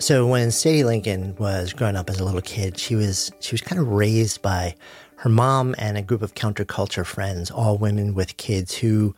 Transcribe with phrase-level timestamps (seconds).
[0.00, 3.60] So when Sadie Lincoln was growing up as a little kid, she was she was
[3.60, 4.74] kind of raised by
[5.16, 9.14] her mom and a group of counterculture friends, all women with kids who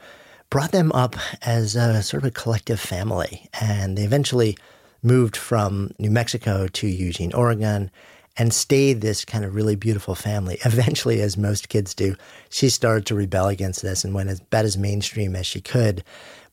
[0.51, 3.49] brought them up as a sort of a collective family.
[3.61, 4.59] And they eventually
[5.05, 7.89] moved from New Mexico to Eugene, Oregon,
[8.37, 10.59] and stayed this kind of really beautiful family.
[10.65, 12.17] Eventually, as most kids do,
[12.51, 16.03] she started to rebel against this and went as bad as mainstream as she could.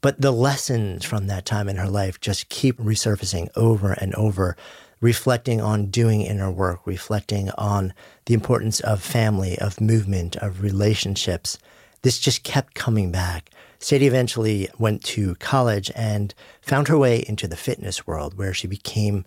[0.01, 4.55] But the lessons from that time in her life just keep resurfacing over and over,
[5.01, 7.93] reflecting on doing inner work, reflecting on
[8.25, 11.57] the importance of family, of movement, of relationships.
[12.01, 13.49] This just kept coming back.
[13.79, 18.67] Sadie eventually went to college and found her way into the fitness world, where she
[18.67, 19.25] became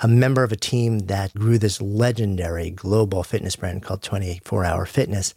[0.00, 4.86] a member of a team that grew this legendary global fitness brand called 24 Hour
[4.86, 5.34] Fitness.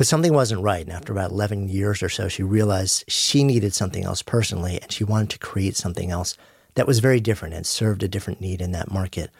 [0.00, 0.80] But something wasn't right.
[0.86, 4.90] And after about 11 years or so, she realized she needed something else personally and
[4.90, 6.38] she wanted to create something else
[6.72, 9.30] that was very different and served a different need in that market.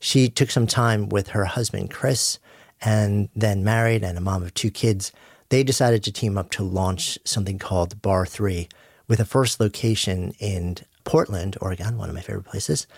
[0.00, 2.40] She took some time with her husband, Chris,
[2.80, 5.12] and then married and a mom of two kids.
[5.48, 8.68] They decided to team up to launch something called barre3
[9.06, 12.88] with a first location in Portland, Oregon, one of my favorite places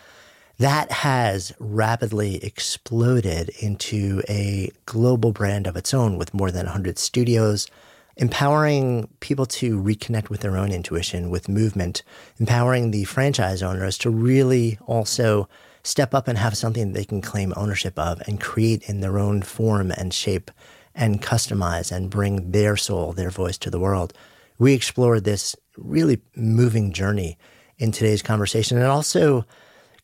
[0.62, 7.00] that has rapidly exploded into a global brand of its own with more than 100
[7.00, 7.66] studios,
[8.16, 12.04] empowering people to reconnect with their own intuition, with movement,
[12.38, 15.48] empowering the franchise owners to really also
[15.82, 19.42] step up and have something they can claim ownership of and create in their own
[19.42, 20.48] form and shape
[20.94, 24.12] and customize and bring their soul, their voice to the world.
[24.60, 27.36] We explored this really moving journey
[27.78, 29.44] in today's conversation and also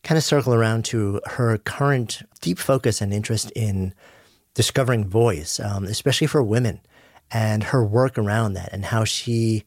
[0.03, 3.93] kind of circle around to her current deep focus and interest in
[4.53, 6.79] discovering voice, um, especially for women,
[7.31, 9.63] and her work around that, and how she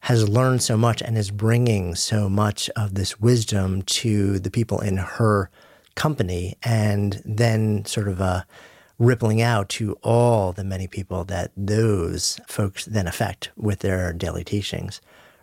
[0.00, 4.80] has learned so much and is bringing so much of this wisdom to the people
[4.80, 5.50] in her
[5.94, 8.42] company, and then sort of uh,
[8.98, 14.44] rippling out to all the many people that those folks then affect with their daily
[14.44, 15.00] teachings.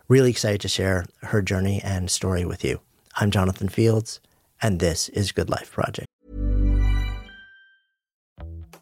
[0.08, 2.80] Really excited to share her journey and story with you.
[3.16, 4.20] I'm Jonathan Fields
[4.60, 6.07] and this is Good Life Project.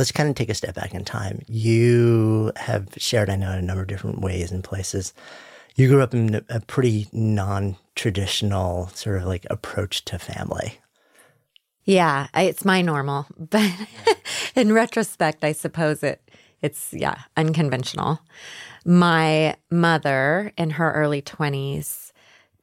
[0.00, 1.42] let's kind of take a step back in time.
[1.46, 5.12] You have shared, I know, in a number of different ways and places.
[5.76, 10.78] You grew up in a pretty non traditional sort of like approach to family.
[11.84, 13.70] Yeah, it's my normal, but
[14.54, 16.22] in retrospect, I suppose it
[16.62, 18.20] it's yeah unconventional.
[18.86, 22.14] My mother, in her early twenties,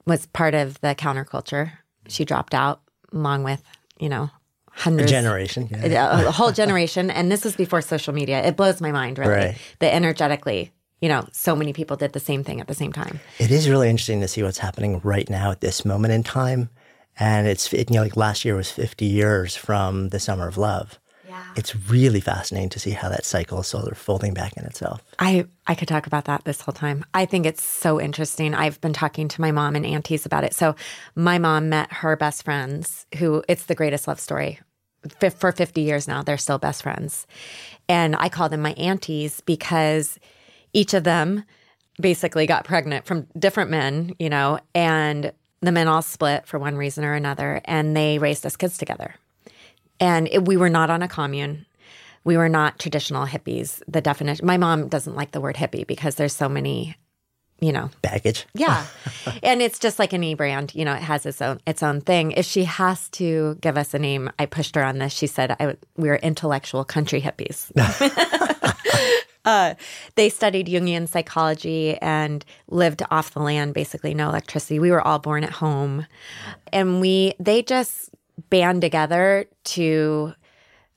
[0.08, 1.74] was part of the counterculture.
[2.08, 2.82] She dropped out
[3.14, 3.62] along with
[4.00, 4.32] you know
[4.78, 6.22] hundreds, generation, yeah.
[6.22, 7.10] a, a whole generation.
[7.10, 8.44] And this was before social media.
[8.46, 9.58] It blows my mind, really, Right.
[9.80, 10.72] that energetically,
[11.02, 13.20] you know, so many people did the same thing at the same time.
[13.40, 16.70] It is really interesting to see what's happening right now at this moment in time.
[17.20, 20.58] And it's, it, you know, like last year was 50 years from the Summer of
[20.58, 21.00] Love.
[21.28, 21.44] Yeah.
[21.56, 25.02] It's really fascinating to see how that cycle is sort of folding back in itself.
[25.20, 27.04] I, I could talk about that this whole time.
[27.14, 28.54] I think it's so interesting.
[28.54, 30.54] I've been talking to my mom and aunties about it.
[30.54, 30.76] So,
[31.16, 34.60] my mom met her best friends, who it's the greatest love story.
[35.20, 37.28] For 50 years now, they're still best friends.
[37.90, 40.20] And I call them my aunties because
[40.74, 41.44] each of them
[42.00, 45.32] basically got pregnant from different men, you know, and
[45.62, 49.16] the men all split for one reason or another, and they raised us kids together.
[50.00, 51.66] And it, we were not on a commune.
[52.24, 53.82] We were not traditional hippies.
[53.88, 56.96] The definition, my mom doesn't like the word hippie because there's so many,
[57.60, 58.46] you know, Baggage.
[58.54, 58.86] yeah.
[59.44, 62.32] and it's just like any brand, you know, it has its own its own thing.
[62.32, 65.14] If she has to give us a name, I pushed her on this.
[65.14, 67.72] She said I, we were intellectual country hippies.
[69.46, 69.76] uh,
[70.16, 74.80] they studied Jungian psychology and lived off the land, basically no electricity.
[74.80, 76.06] We were all born at home,
[76.72, 78.12] and we they just
[78.50, 80.34] band together to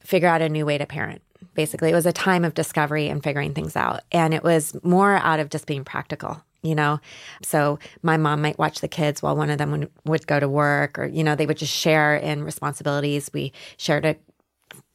[0.01, 1.23] figure out a new way to parent.
[1.55, 4.03] Basically, it was a time of discovery and figuring things out.
[4.13, 7.01] And it was more out of just being practical, you know?
[7.43, 10.49] So my mom might watch the kids while one of them would, would go to
[10.49, 13.31] work, or, you know, they would just share in responsibilities.
[13.33, 14.17] We shared a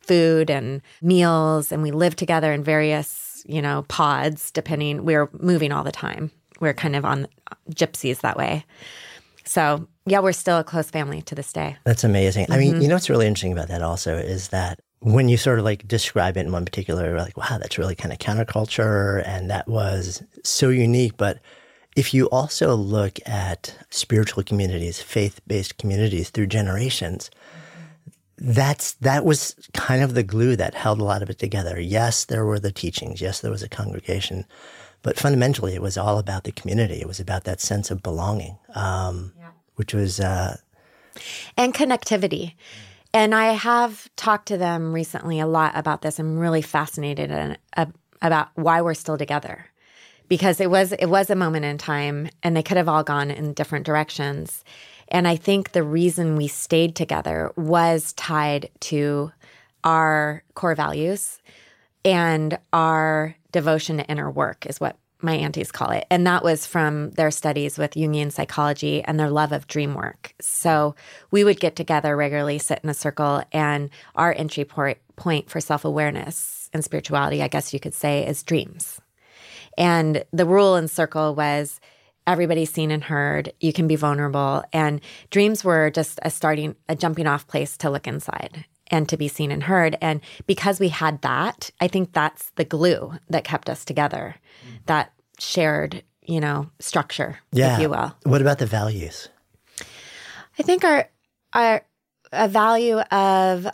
[0.02, 5.04] food and meals, and we lived together in various, you know, pods, depending.
[5.04, 6.32] We were moving all the time.
[6.60, 7.28] We are kind of on
[7.72, 8.66] gypsies that way.
[9.46, 11.78] So, yeah, we're still a close family to this day.
[11.84, 12.48] That's amazing.
[12.50, 12.82] I mean, mm-hmm.
[12.82, 15.88] you know what's really interesting about that also is that when you sort of like
[15.88, 20.24] describe it in one particular, like, wow, that's really kind of counterculture and that was
[20.44, 21.16] so unique.
[21.18, 21.40] But
[21.96, 27.32] if you also look at spiritual communities, faith-based communities through generations,
[28.38, 31.80] that's that was kind of the glue that held a lot of it together.
[31.80, 33.22] Yes, there were the teachings.
[33.22, 34.46] Yes, there was a congregation,
[35.04, 36.96] but fundamentally, it was all about the community.
[36.96, 39.32] It was about that sense of belonging, um,
[39.76, 40.58] which was uh,
[41.56, 42.56] and connectivity.
[43.14, 46.20] And I have talked to them recently a lot about this.
[46.20, 47.86] I'm really fascinated in, uh,
[48.22, 49.68] about why we're still together
[50.28, 53.32] because it was it was a moment in time and they could have all gone
[53.32, 54.64] in different directions.
[55.08, 59.32] And I think the reason we stayed together was tied to
[59.84, 61.40] our core values
[62.04, 66.06] and our devotion to inner work is what my aunties call it.
[66.10, 70.34] And that was from their studies with Jungian psychology and their love of dream work.
[70.40, 70.96] So
[71.32, 75.86] we would get together regularly, sit in a circle, and our entry point, for self
[75.86, 79.00] awareness and spirituality, I guess you could say, is dreams.
[79.78, 81.80] And the rule in circle was
[82.28, 83.54] everybody's seen and heard.
[83.60, 84.64] You can be vulnerable.
[84.74, 89.18] And dreams were just a starting, a jumping off place to look inside and to
[89.18, 89.98] be seen and heard.
[90.02, 94.36] And because we had that, I think that's the glue that kept us together,
[94.68, 94.86] mm.
[94.86, 97.76] that shared, you know, structure, yeah.
[97.76, 98.16] if you will.
[98.24, 99.30] What about the values?
[100.58, 101.10] I think our
[101.54, 101.86] our
[102.32, 103.68] a value of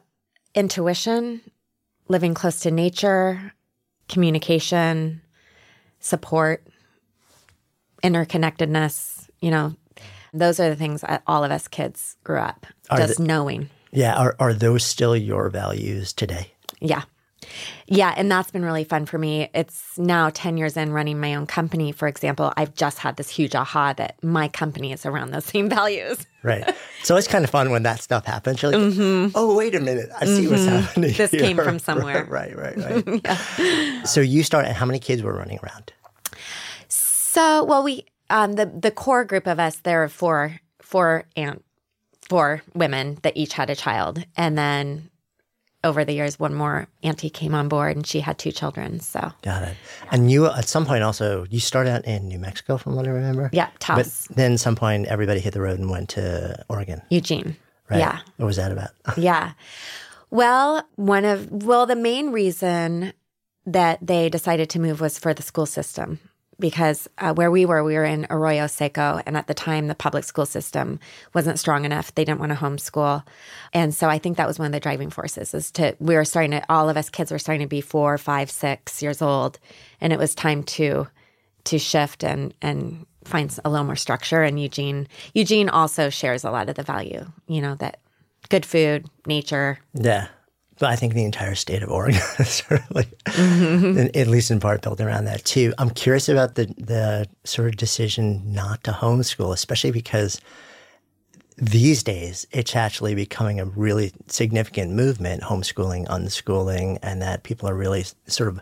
[0.56, 1.42] intuition,
[2.08, 3.54] living close to nature,
[4.08, 5.22] communication,
[6.02, 6.68] support,
[8.04, 9.76] interconnectedness, you know,
[10.34, 13.70] those are the things that all of us kids grew up Are just the- knowing.
[13.94, 16.54] Yeah, are are those still your values today?
[16.80, 17.04] Yeah.
[17.88, 19.50] Yeah, and that's been really fun for me.
[19.54, 22.54] It's now 10 years in running my own company, for example.
[22.58, 26.26] I've just had this huge aha that my company is around those same values.
[26.44, 26.76] Right.
[27.04, 28.62] so it's kind of fun when that stuff happens.
[28.62, 29.32] You're like, mm-hmm.
[29.36, 30.10] oh, wait a minute.
[30.20, 31.12] I see what's happening.
[31.12, 31.18] Mm-hmm.
[31.18, 32.26] This came from somewhere.
[32.26, 32.78] right, right,
[33.28, 34.08] right.
[34.08, 35.94] So you started, how many kids were running around?
[36.88, 41.62] So, well, we um, the the core group of us there are four four and
[42.22, 45.11] four women that each had a child, and then
[45.84, 49.00] over the years, one more auntie came on board, and she had two children.
[49.00, 49.78] So, Got it.
[50.12, 53.10] And you, at some point also, you started out in New Mexico from what I
[53.10, 53.50] remember?
[53.52, 57.56] yeah, But then some point everybody hit the road and went to Oregon, Eugene.
[57.90, 58.00] right?
[58.00, 58.92] Yeah, What was that about?
[59.18, 59.54] yeah.
[60.30, 63.14] Well, one of well, the main reason
[63.66, 66.20] that they decided to move was for the school system
[66.62, 69.96] because uh, where we were, we were in Arroyo Seco, and at the time, the
[69.96, 71.00] public school system
[71.34, 72.16] wasn't strong enough.
[72.16, 73.24] They didn't want to homeschool,
[73.74, 75.54] and so I think that was one of the driving forces.
[75.54, 78.18] Is to we were starting to all of us kids were starting to be four,
[78.18, 79.60] five, six years old,
[80.00, 81.08] and it was time to
[81.66, 84.44] to shift and and find a little more structure.
[84.44, 88.00] And Eugene Eugene also shares a lot of the value, you know, that
[88.50, 89.80] good food, nature.
[89.94, 90.28] Yeah.
[90.82, 94.18] But I think the entire state of Oregon is certainly, Mm-hmm.
[94.20, 95.74] at least in part, built around that too.
[95.78, 100.42] I'm curious about the the sort of decision not to homeschool, especially because
[101.58, 107.76] these days, it's actually becoming a really significant movement, homeschooling, unschooling, and that people are
[107.76, 108.60] really sort of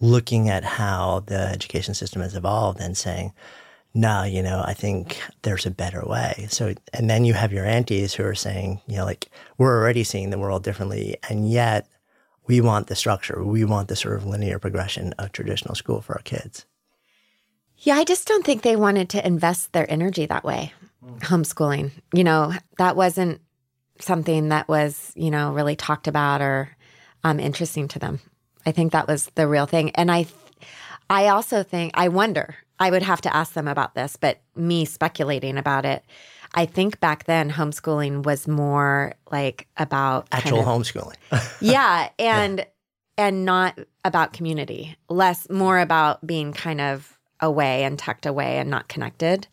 [0.00, 3.32] looking at how the education system has evolved and saying,
[3.96, 6.46] no, you know, I think there's a better way.
[6.50, 10.04] So, and then you have your aunties who are saying, you know, like, we're already
[10.04, 11.16] seeing the world differently.
[11.30, 11.88] And yet
[12.46, 13.42] we want the structure.
[13.42, 16.66] We want the sort of linear progression of traditional school for our kids.
[17.78, 20.74] Yeah, I just don't think they wanted to invest their energy that way.
[21.20, 23.40] Homeschooling, you know, that wasn't
[23.98, 26.68] something that was, you know, really talked about or
[27.24, 28.20] um, interesting to them.
[28.66, 29.90] I think that was the real thing.
[29.92, 30.26] And I,
[31.08, 34.84] I also think, I wonder, I would have to ask them about this, but me
[34.84, 36.04] speculating about it,
[36.54, 41.56] I think back then homeschooling was more like about Actual kind of- homeschooling.
[41.60, 42.66] yeah, and
[43.18, 48.70] and not about community, less more about being kind of away and tucked away and
[48.70, 49.46] not connected,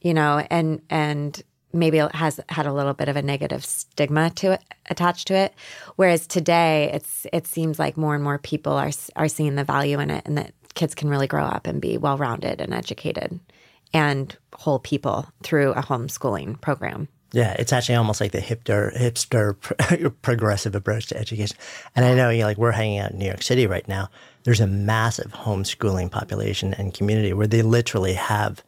[0.00, 1.42] you know, and and
[1.72, 5.34] maybe it has had a little bit of a negative stigma to it attached to
[5.34, 5.54] it
[5.96, 9.98] whereas today it's it seems like more and more people are are seeing the value
[9.98, 13.38] in it and that kids can really grow up and be well-rounded and educated
[13.94, 19.58] and whole people through a homeschooling program Yeah, it's actually almost like the hipster, hipster
[19.60, 21.56] pro- progressive approach to education.
[21.96, 24.08] And I know, you know, like we're hanging out in New York City right now.
[24.44, 28.62] There's a massive homeschooling population and community where they literally have.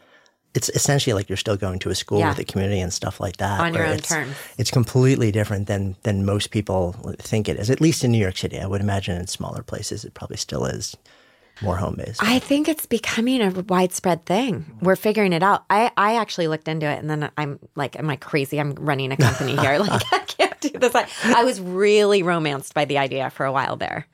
[0.54, 2.28] It's essentially like you're still going to a school Yeah.
[2.28, 3.60] with a community and stuff like that.
[3.60, 4.36] On your own it's, terms.
[4.56, 7.70] It's completely different than than most people think it is.
[7.70, 10.64] At least in New York City, I would imagine in smaller places it probably still
[10.64, 10.96] is
[11.62, 12.22] more home based.
[12.22, 14.64] I think it's becoming a widespread thing.
[14.80, 15.64] We're figuring it out.
[15.70, 18.58] I, I actually looked into it and then I'm like, am I crazy?
[18.60, 19.78] I'm running a company here.
[19.78, 20.94] Like, I can't do this.
[20.94, 24.06] I, I was really romanced by the idea for a while there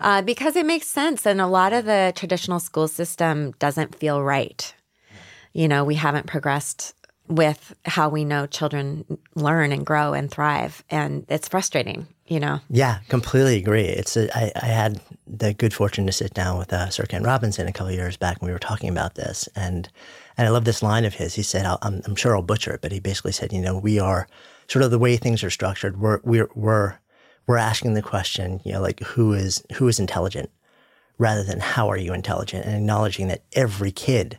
[0.00, 1.26] uh, because it makes sense.
[1.26, 4.74] And a lot of the traditional school system doesn't feel right.
[5.52, 6.94] You know, we haven't progressed
[7.28, 10.82] with how we know children learn and grow and thrive.
[10.90, 12.60] And it's frustrating, you know?
[12.70, 13.84] Yeah, completely agree.
[13.84, 17.22] It's a, I, I had the good fortune to sit down with uh, Sir Ken
[17.22, 19.48] Robinson a couple of years back, and we were talking about this.
[19.56, 19.88] And
[20.36, 21.34] and I love this line of his.
[21.34, 23.76] He said, I'll, I'm, "I'm sure I'll butcher it," but he basically said, "You know,
[23.76, 24.28] we are
[24.68, 26.00] sort of the way things are structured.
[26.00, 26.98] We're we're we're
[27.46, 30.50] we're asking the question, you know, like who is who is intelligent,
[31.16, 34.38] rather than how are you intelligent, and acknowledging that every kid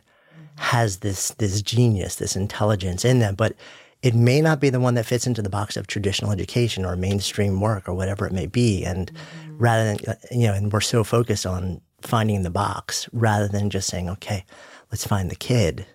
[0.56, 3.54] has this this genius, this intelligence in them, but
[4.02, 6.96] it may not be the one that fits into the box of traditional education or
[6.96, 8.84] mainstream work or whatever it may be.
[8.84, 9.10] And
[9.58, 13.68] rather than uh, you know, and we're so focused on finding the box rather than
[13.68, 14.44] just saying, okay,
[14.90, 15.86] let's find the kid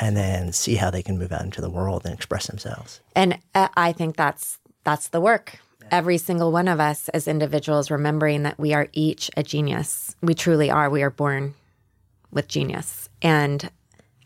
[0.00, 3.00] and then see how they can move out into the world and express themselves.
[3.14, 5.58] And uh, I think that's that's the work.
[5.90, 10.16] Every single one of us as individuals remembering that we are each a genius.
[10.22, 10.90] We truly are.
[10.90, 11.54] We are born
[12.32, 13.08] with genius.
[13.22, 13.70] And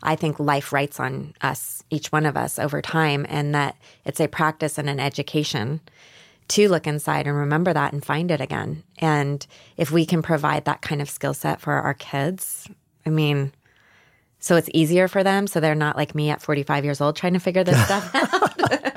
[0.01, 3.75] I think life writes on us, each one of us over time, and that
[4.05, 5.81] it's a practice and an education
[6.49, 8.83] to look inside and remember that and find it again.
[8.97, 9.45] And
[9.77, 12.67] if we can provide that kind of skill set for our kids,
[13.05, 13.53] I mean,
[14.39, 15.47] so it's easier for them.
[15.47, 18.83] So they're not like me at 45 years old trying to figure this stuff out.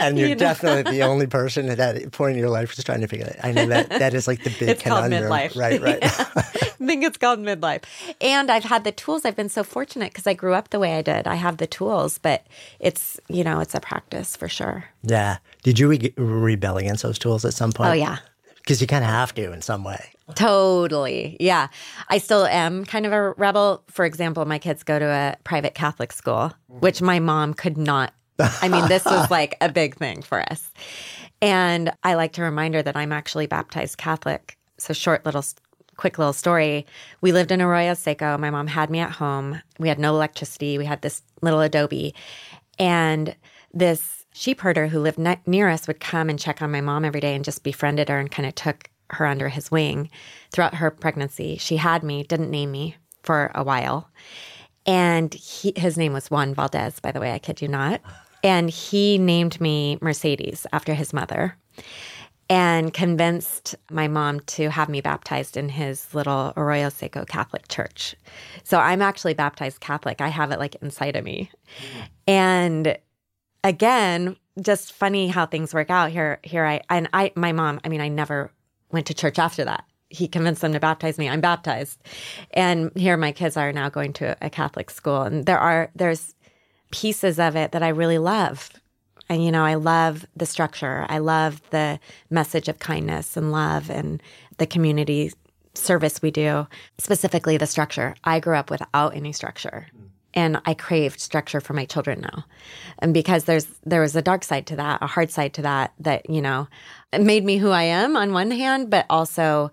[0.06, 0.38] And you're You know?
[0.40, 3.38] definitely the only person at that point in your life who's trying to figure it.
[3.42, 5.30] I know that that is like the big It's called conundrum.
[5.30, 5.56] midlife.
[5.56, 5.98] Right, right.
[6.02, 7.82] I think it's called midlife.
[8.20, 9.24] And I've had the tools.
[9.24, 11.26] I've been so fortunate because I grew up the way I did.
[11.26, 12.46] I have the tools, but
[12.80, 14.84] it's, you know, it's a practice for sure.
[15.02, 15.38] yeah.
[15.62, 17.90] Did you re- rebel against those tools at some point?
[17.90, 18.18] Oh, yeah.
[18.56, 20.12] Because you kind of have to in some way.
[20.34, 21.36] Totally.
[21.40, 21.68] Yeah.
[22.08, 23.82] I still am kind of a rebel.
[23.88, 28.12] For example, my kids go to a private Catholic school, which my mom could not.
[28.62, 30.70] I mean, this was like a big thing for us.
[31.42, 34.58] And I like to remind her that I'm actually baptized Catholic.
[34.78, 35.44] So, short little,
[35.96, 36.86] quick little story.
[37.20, 38.36] We lived in Arroyo Seco.
[38.38, 39.60] My mom had me at home.
[39.78, 40.78] We had no electricity.
[40.78, 42.14] We had this little Adobe.
[42.78, 43.36] And
[43.72, 47.04] this sheep herder who lived ne- near us would come and check on my mom
[47.04, 50.08] every day and just befriended her and kind of took her under his wing
[50.50, 51.56] throughout her pregnancy.
[51.56, 54.10] She had me, didn't name me for a while.
[54.86, 58.00] And he, his name was Juan Valdez, by the way, I kid you not.
[58.42, 61.56] And he named me Mercedes after his mother
[62.48, 68.16] and convinced my mom to have me baptized in his little Arroyo Seco Catholic church.
[68.64, 70.20] So I'm actually baptized Catholic.
[70.20, 71.50] I have it like inside of me.
[72.26, 72.98] And
[73.62, 76.40] again, just funny how things work out here.
[76.42, 77.80] Here I and I, my mom.
[77.84, 78.50] I mean, I never
[78.90, 79.84] went to church after that.
[80.08, 81.28] He convinced them to baptize me.
[81.28, 82.02] I'm baptized,
[82.50, 85.22] and here my kids are now going to a Catholic school.
[85.22, 86.34] And there are there's
[86.90, 88.70] pieces of it that I really love.
[89.28, 91.06] And you know, I love the structure.
[91.08, 94.22] I love the message of kindness and love and
[94.58, 95.32] the community
[95.74, 96.66] service we do.
[96.98, 98.16] Specifically, the structure.
[98.24, 99.86] I grew up without any structure.
[100.34, 102.44] and I craved structure for my children now.
[103.00, 105.92] And because there's there was a dark side to that, a hard side to that
[105.98, 106.68] that, you know,
[107.18, 109.70] made me who I am on one hand, but also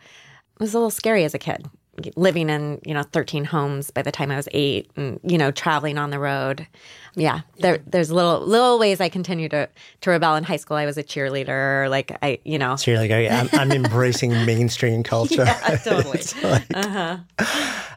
[0.60, 1.68] was a little scary as a kid
[2.16, 5.52] living in you know 13 homes by the time I was eight, and you know
[5.52, 6.68] traveling on the road.
[7.16, 9.68] Yeah, there, there's little little ways I continue to
[10.02, 10.36] to rebel.
[10.36, 11.90] In high school, I was a cheerleader.
[11.90, 15.46] Like I, you know, so you're like, I'm, I'm embracing mainstream culture.
[15.46, 16.22] Yeah, totally.
[16.44, 17.18] like, uh-huh.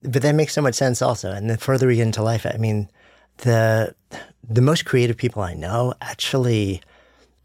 [0.02, 1.30] But that makes so much sense, also.
[1.30, 2.88] And the further we get into life, I mean,
[3.38, 3.94] the
[4.48, 6.80] the most creative people I know actually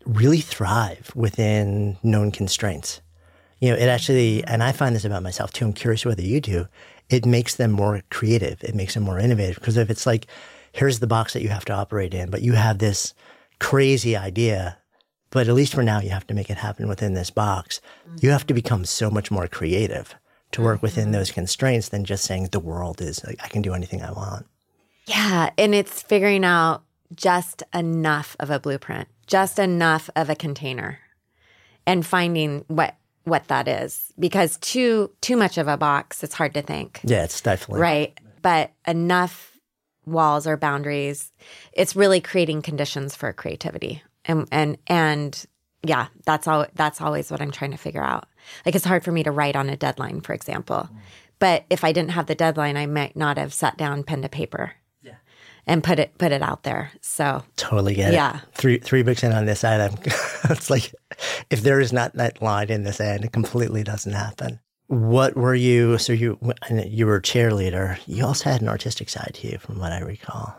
[0.05, 3.01] really thrive within known constraints
[3.65, 5.65] you know, it actually, and I find this about myself too.
[5.65, 6.67] I'm curious whether you do.
[7.09, 8.63] It makes them more creative.
[8.63, 10.27] It makes them more innovative because if it's like,
[10.71, 13.15] here's the box that you have to operate in, but you have this
[13.59, 14.77] crazy idea,
[15.31, 17.81] but at least for now, you have to make it happen within this box.
[18.21, 20.13] You have to become so much more creative
[20.51, 21.13] to work within mm-hmm.
[21.13, 24.45] those constraints than just saying the world is, I can do anything I want.
[25.07, 25.49] Yeah.
[25.57, 26.83] And it's figuring out
[27.15, 30.99] just enough of a blueprint, just enough of a container
[31.87, 36.53] and finding what what that is because too too much of a box it's hard
[36.53, 37.01] to think.
[37.03, 37.81] Yeah it's definitely.
[37.81, 38.19] Right?
[38.41, 39.57] But enough
[40.05, 41.33] walls or boundaries
[41.73, 44.01] it's really creating conditions for creativity.
[44.25, 45.45] And and and
[45.83, 48.27] yeah that's all that's always what i'm trying to figure out.
[48.65, 50.89] Like it's hard for me to write on a deadline for example.
[50.91, 50.97] Mm.
[51.39, 54.29] But if i didn't have the deadline i might not have sat down pen to
[54.29, 54.73] paper
[55.67, 56.91] and put it put it out there.
[57.01, 58.15] So totally get it.
[58.15, 58.41] yeah.
[58.53, 59.97] Three three books in on this side, I'm,
[60.49, 60.93] it's like
[61.49, 64.59] if there is not that line in this end, it completely doesn't happen.
[64.87, 65.97] What were you?
[65.97, 66.37] So you
[66.69, 67.99] you were a cheerleader.
[68.05, 70.55] You also had an artistic side to you, from what I recall.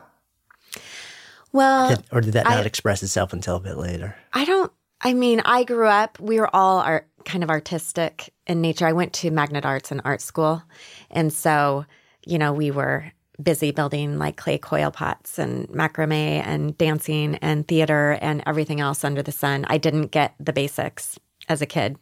[1.52, 4.16] Well, did, or did that not I, express itself until a bit later?
[4.32, 4.72] I don't.
[5.00, 6.18] I mean, I grew up.
[6.18, 8.86] We were all art, kind of artistic in nature.
[8.86, 10.62] I went to Magnet Arts and art school,
[11.10, 11.86] and so
[12.26, 17.66] you know we were busy building like clay coil pots and macrame and dancing and
[17.68, 19.64] theater and everything else under the sun.
[19.68, 21.96] I didn't get the basics as a kid,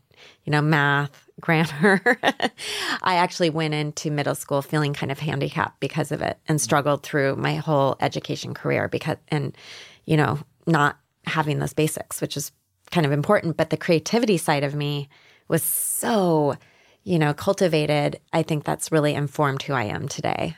[0.45, 2.01] you know, math, grammar.
[3.03, 7.03] I actually went into middle school feeling kind of handicapped because of it and struggled
[7.03, 9.57] through my whole education career because, and,
[10.05, 12.53] you know, not having those basics, which is
[12.93, 13.57] kind of important.
[13.57, 15.09] But the creativity side of me
[15.49, 16.55] was so,
[17.03, 18.21] you know, cultivated.
[18.33, 20.57] I think that's really informed who I am today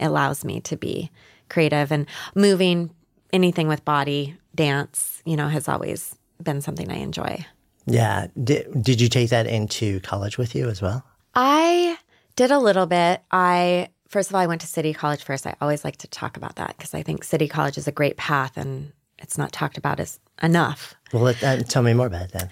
[0.00, 1.10] allows me to be
[1.48, 1.92] creative.
[1.92, 2.90] And moving
[3.32, 7.44] anything with body dance you know has always been something i enjoy.
[7.86, 8.26] Yeah.
[8.42, 11.04] Did, did you take that into college with you as well?
[11.36, 11.96] I
[12.34, 13.22] did a little bit.
[13.30, 15.46] I first of all i went to city college first.
[15.46, 18.16] I always like to talk about that because i think city college is a great
[18.16, 20.94] path and it's not talked about as enough.
[21.12, 22.50] Well let, uh, tell me more about it then.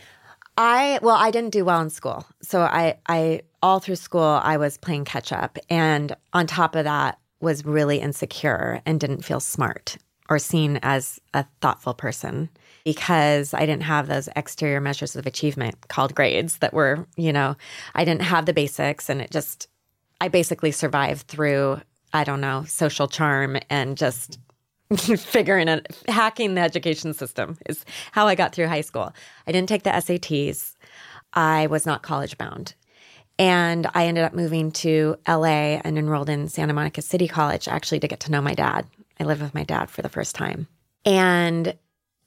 [0.57, 2.25] I well, I didn't do well in school.
[2.41, 5.59] So I I all through school I was playing catch up.
[5.69, 9.97] And on top of that, was really insecure and didn't feel smart
[10.29, 12.49] or seen as a thoughtful person
[12.85, 17.57] because I didn't have those exterior measures of achievement called grades that were, you know,
[17.95, 19.69] I didn't have the basics and it just,
[20.21, 21.81] I basically survived through,
[22.13, 24.39] I don't know, social charm and just
[24.97, 29.13] figuring it, hacking the education system is how I got through high school.
[29.47, 30.77] I didn't take the SATs.
[31.33, 32.75] I was not college bound.
[33.39, 38.01] And I ended up moving to LA and enrolled in Santa Monica City College actually
[38.01, 38.87] to get to know my dad.
[39.19, 40.69] I lived with my dad for the first time.
[41.05, 41.77] And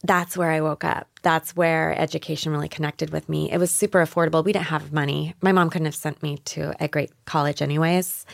[0.04, 1.08] that's where I woke up.
[1.22, 3.52] That's where education really connected with me.
[3.52, 4.44] It was super affordable.
[4.44, 5.34] We didn't have money.
[5.42, 8.26] My mom couldn't have sent me to a great college, anyways.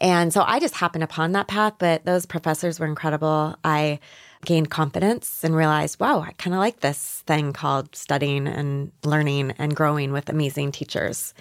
[0.00, 3.56] And so I just happened upon that path, but those professors were incredible.
[3.64, 4.00] I
[4.44, 9.52] gained confidence and realized, wow, I kind of like this thing called studying and learning
[9.58, 11.34] and growing with amazing teachers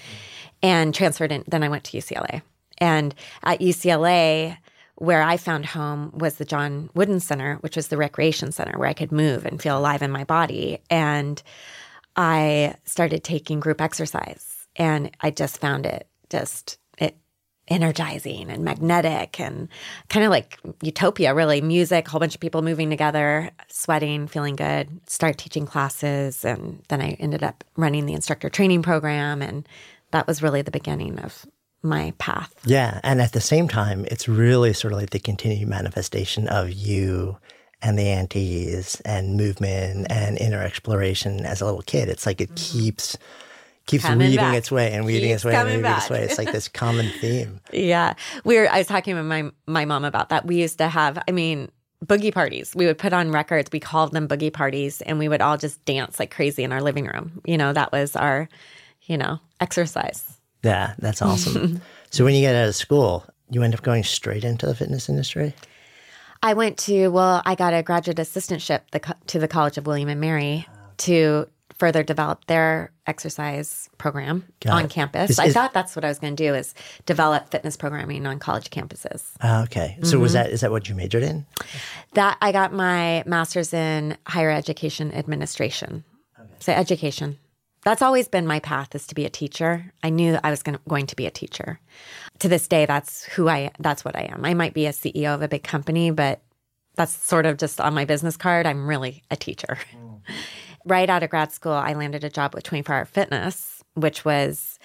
[0.62, 1.44] and transferred in.
[1.48, 2.42] Then I went to UCLA.
[2.80, 3.14] And
[3.44, 4.58] at UCLA,
[4.96, 8.90] where I found home was the John Wooden Center, which was the recreation center where
[8.90, 10.80] I could move and feel alive in my body.
[10.90, 11.42] And
[12.16, 16.78] I started taking group exercise and I just found it just
[17.70, 19.70] energizing and magnetic and
[20.10, 24.58] kind of like utopia really music a whole bunch of people moving together sweating feeling
[24.58, 29.66] good start teaching classes and then i ended up running the instructor training program and
[30.12, 31.46] that was really the beginning of
[31.84, 32.54] my path.
[32.66, 33.00] Yeah.
[33.04, 37.38] And at the same time, it's really sort of like the continued manifestation of you
[37.82, 42.08] and the antes and movement and inner exploration as a little kid.
[42.08, 42.80] It's like it mm-hmm.
[42.80, 43.18] keeps
[43.86, 44.56] keeps coming weaving back.
[44.56, 46.02] its way and weaving keeps its way and weaving back.
[46.02, 46.24] its way.
[46.24, 47.60] It's like this common theme.
[47.72, 48.14] yeah.
[48.44, 50.46] We were I was talking with my my mom about that.
[50.46, 51.70] We used to have, I mean,
[52.06, 52.74] boogie parties.
[52.76, 53.70] We would put on records.
[53.72, 56.82] We called them boogie parties and we would all just dance like crazy in our
[56.82, 57.42] living room.
[57.46, 58.50] You know, that was our
[59.08, 60.38] you know, exercise.
[60.64, 61.82] Yeah, that's awesome.
[62.10, 65.10] so when you get out of school, you end up going straight into the fitness
[65.10, 65.54] industry?
[66.42, 70.10] I went to well, I got a graduate assistantship the, to the College of William
[70.10, 70.68] and Mary
[70.98, 74.92] to further develop their exercise program Got on it.
[74.92, 75.32] campus.
[75.32, 76.74] Is- I is- thought that's what I was going to do is
[77.06, 79.24] develop fitness programming on college campuses.
[79.42, 79.98] Ah, okay.
[80.04, 80.22] So Mm-hmm.
[80.22, 81.46] was that is that what you majored in?
[82.14, 86.04] That I got my master's in higher education administration.
[86.60, 87.38] So education.
[87.84, 89.92] That's always been my path is to be a teacher.
[90.02, 91.82] I knew I was going, going to be a teacher.
[92.40, 93.72] To this day, that's who I.
[93.80, 94.46] That's what I am.
[94.46, 96.42] I might be a CEO of a big company, but
[96.96, 98.66] that's sort of just on my business card.
[98.66, 99.78] I'm really a teacher.
[100.86, 104.80] right out of grad school, I landed a job with 24 Hour Fitness, which was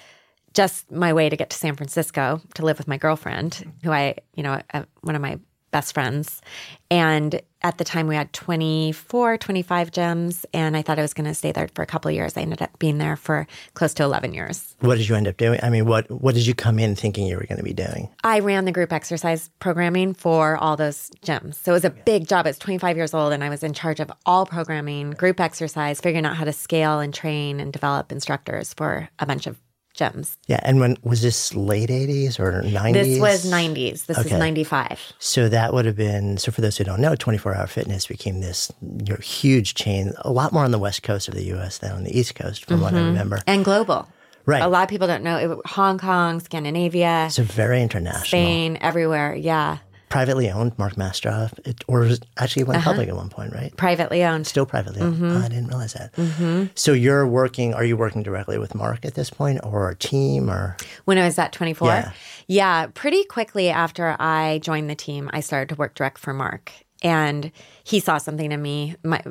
[0.54, 4.16] just my way to get to San Francisco to live with my girlfriend, who I,
[4.34, 5.38] you know, uh, one of my
[5.70, 6.40] best friends.
[6.90, 11.26] And at the time, we had 24, 25 gyms, and I thought I was going
[11.26, 12.36] to stay there for a couple of years.
[12.36, 14.76] I ended up being there for close to 11 years.
[14.80, 15.58] What did you end up doing?
[15.62, 18.08] I mean, what what did you come in thinking you were going to be doing?
[18.22, 21.54] I ran the group exercise programming for all those gyms.
[21.54, 22.46] So it was a big job.
[22.46, 26.00] I was 25 years old and I was in charge of all programming, group exercise,
[26.00, 29.58] figuring out how to scale and train and develop instructors for a bunch of
[29.98, 30.36] gyms.
[30.46, 33.18] Yeah, and when was this late eighties or nineties?
[33.18, 34.06] This was 90s.
[34.06, 34.30] This Okay.
[34.30, 35.12] is 95.
[35.18, 36.52] So that would have been so.
[36.52, 40.12] For those who don't know, Twenty Four Hour Fitness became this you know, huge chain,
[40.18, 41.78] a lot more on the west coast of the U.S.
[41.78, 43.06] than on the east coast, from what I mm-hmm.
[43.06, 43.40] remember.
[43.46, 44.08] And global.
[44.46, 44.62] Right.
[44.62, 45.36] A lot of people don't know.
[45.36, 49.34] It, Hong Kong, Scandinavia, So very international, Spain, everywhere.
[49.34, 49.78] Yeah.
[50.08, 50.78] Privately owned.
[50.78, 52.90] Mark Mastrov, it, or was- actually went Uh-huh.
[52.90, 53.76] public at one point, right?
[53.76, 54.46] Privately owned.
[54.46, 55.16] Still privately owned.
[55.16, 55.36] Mm-hmm.
[55.36, 56.70] Oh, I didn't realize that.
[56.74, 57.74] So you're working?
[57.74, 61.24] Are you working directly with Mark at this point, or a team, or When I
[61.24, 61.88] was at 24?
[61.88, 62.12] Yeah.
[62.46, 66.72] Yeah, pretty quickly after I joined the team, I started to work direct for Mark.
[67.02, 67.52] And
[67.84, 68.96] he saw something in me.
[69.04, 69.22] My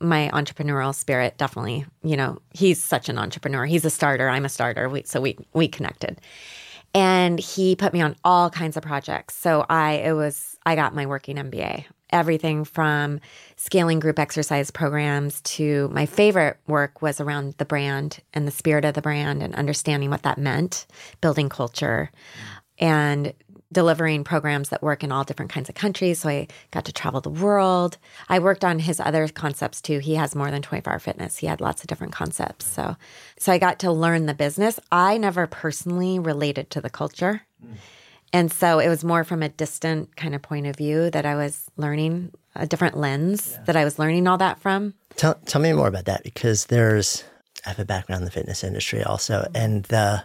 [0.00, 3.64] my entrepreneurial spirit definitely, you know, he's such an entrepreneur.
[3.64, 4.88] He's a starter, I'm a starter.
[4.88, 6.20] We, so we we connected.
[6.94, 9.34] And he put me on all kinds of projects.
[9.34, 11.84] So I it was I got my working MBA.
[12.10, 13.18] Everything from
[13.56, 18.84] scaling group exercise programs to my favorite work was around the brand and the spirit
[18.84, 20.86] of the brand and understanding what that meant,
[21.20, 22.10] building culture
[22.78, 23.32] and
[23.74, 26.20] delivering programs that work in all different kinds of countries.
[26.20, 27.98] So I got to travel the world.
[28.30, 29.98] I worked on his other concepts too.
[29.98, 31.36] He has more than 24 hour fitness.
[31.36, 32.66] He had lots of different concepts.
[32.66, 32.96] So
[33.38, 34.80] so I got to learn the business.
[34.90, 37.42] I never personally related to the culture.
[38.32, 41.36] And so it was more from a distant kind of point of view that I
[41.36, 44.94] was learning a different lens that I was learning all that from.
[45.16, 47.24] Tell tell me more about that because there's
[47.66, 50.24] I have a background in the fitness industry also, and the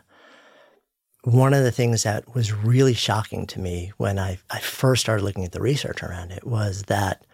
[1.24, 5.24] one of the things that was really shocking to me when I, I first started
[5.24, 7.26] looking at the research around it was that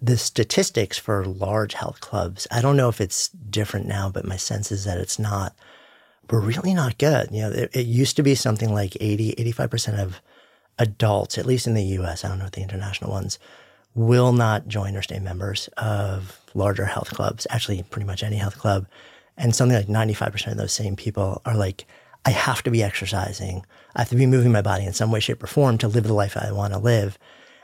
[0.00, 4.36] the statistics for large health clubs, I don't know if it's different now, but my
[4.36, 5.54] sense is that it's not,
[6.30, 7.28] were really not good.
[7.30, 10.20] You know, it, it used to be something like 80, 85% of
[10.78, 13.38] adults, at least in the US, I don't know the international ones,
[13.94, 18.58] will not join or stay members of larger health clubs, actually, pretty much any health
[18.58, 18.86] club.
[19.36, 21.86] And something like 95% of those same people are like,
[22.24, 23.64] I have to be exercising.
[23.96, 26.04] I have to be moving my body in some way, shape, or form to live
[26.04, 27.18] the life I want to live.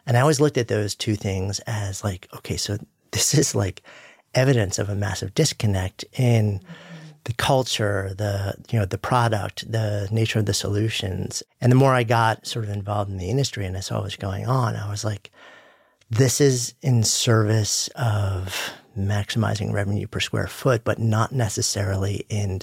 [0.07, 2.79] And I always looked at those two things as like, okay, so
[3.13, 3.83] this is like
[4.35, 6.61] evidence of a massive disconnect in
[7.25, 11.43] the culture, the you know the product, the nature of the solutions.
[11.61, 14.05] And the more I got sort of involved in the industry and I saw what
[14.05, 15.31] was going on, I was like,
[16.11, 22.63] this is in service of maximizing revenue per square foot, but not necessarily in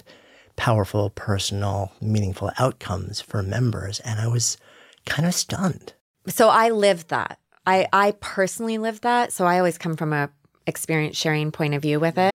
[0.55, 3.99] powerful, personal, meaningful outcomes for members.
[4.01, 4.57] And I was
[5.05, 5.93] kind of stunned.
[6.27, 7.39] So I lived that.
[7.65, 9.31] I, I personally lived that.
[9.31, 10.29] So I always come from a
[10.67, 12.34] experience sharing point of view with it.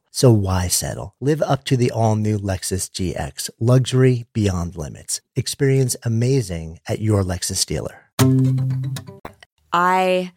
[0.13, 1.15] So why settle?
[1.21, 5.21] Live up to the all new Lexus GX, luxury beyond limits.
[5.37, 8.11] Experience amazing at your Lexus dealer.
[9.71, 10.33] I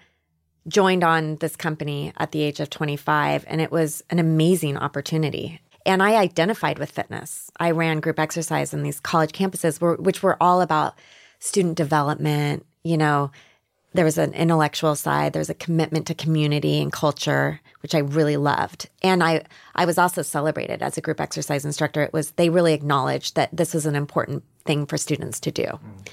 [0.68, 5.60] joined on this company at the age of 25, and it was an amazing opportunity.
[5.84, 7.50] And I identified with fitness.
[7.58, 10.94] I ran group exercise in these college campuses, which were all about
[11.40, 12.64] student development.
[12.84, 13.32] You know,
[13.94, 17.98] there was an intellectual side, there was a commitment to community and culture, which I
[17.98, 18.90] really loved.
[19.02, 22.02] And I, I was also celebrated as a group exercise instructor.
[22.02, 25.64] It was, they really acknowledged that this was an important thing for students to do.
[25.64, 26.08] Mm.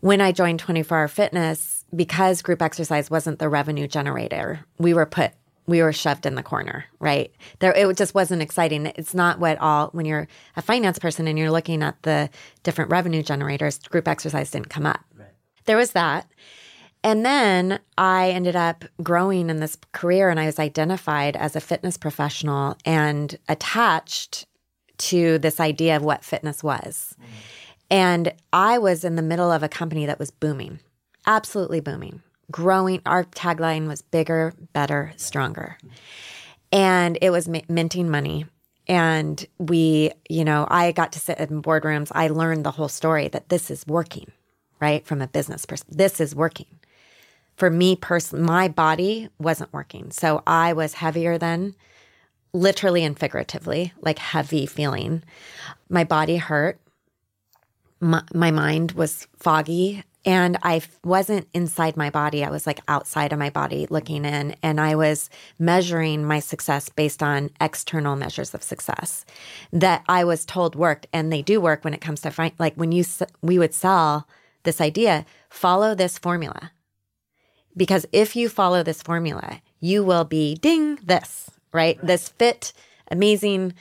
[0.00, 5.06] When I joined 24 Hour Fitness, because group exercise wasn't the revenue generator, we were
[5.06, 5.32] put
[5.66, 7.32] we were shoved in the corner, right?
[7.60, 8.86] There it just wasn't exciting.
[8.96, 12.28] It's not what all when you're a finance person and you're looking at the
[12.64, 15.04] different revenue generators, group exercise didn't come up.
[15.16, 15.28] Right.
[15.66, 16.26] There was that.
[17.02, 21.60] And then I ended up growing in this career and I was identified as a
[21.60, 24.46] fitness professional and attached
[24.98, 27.16] to this idea of what fitness was.
[27.90, 30.78] And I was in the middle of a company that was booming,
[31.26, 33.00] absolutely booming, growing.
[33.06, 35.78] Our tagline was bigger, better, stronger.
[36.70, 38.46] And it was minting money.
[38.86, 42.12] And we, you know, I got to sit in boardrooms.
[42.12, 44.30] I learned the whole story that this is working,
[44.80, 45.04] right?
[45.06, 46.66] From a business person, this is working.
[47.60, 50.12] For me personally, my body wasn't working.
[50.12, 51.74] So I was heavier than
[52.54, 55.22] literally and figuratively, like heavy feeling.
[55.90, 56.80] My body hurt
[58.00, 62.42] my, my mind was foggy and I wasn't inside my body.
[62.42, 66.88] I was like outside of my body looking in, and I was measuring my success
[66.88, 69.26] based on external measures of success
[69.70, 72.92] that I was told worked, and they do work when it comes to like when
[72.92, 73.04] you
[73.42, 74.26] we would sell
[74.62, 76.70] this idea, follow this formula,
[77.76, 82.06] because if you follow this formula, you will be ding this right, right.
[82.06, 82.72] this fit,
[83.10, 83.74] amazing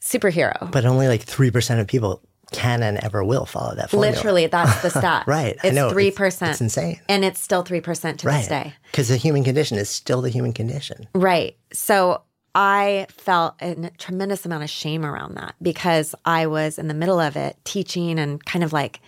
[0.00, 0.70] superhero.
[0.70, 4.14] But only like three percent of people can and ever will follow that formula.
[4.14, 5.26] Literally, that's the stat.
[5.26, 5.56] right.
[5.64, 6.52] It's three percent.
[6.52, 7.00] It's, insane.
[7.08, 8.38] And it's still three percent to right.
[8.38, 8.74] this day.
[8.90, 11.08] Because the human condition is still the human condition.
[11.14, 11.56] Right.
[11.72, 12.22] So
[12.54, 17.18] I felt a tremendous amount of shame around that because I was in the middle
[17.18, 19.00] of it teaching and kind of like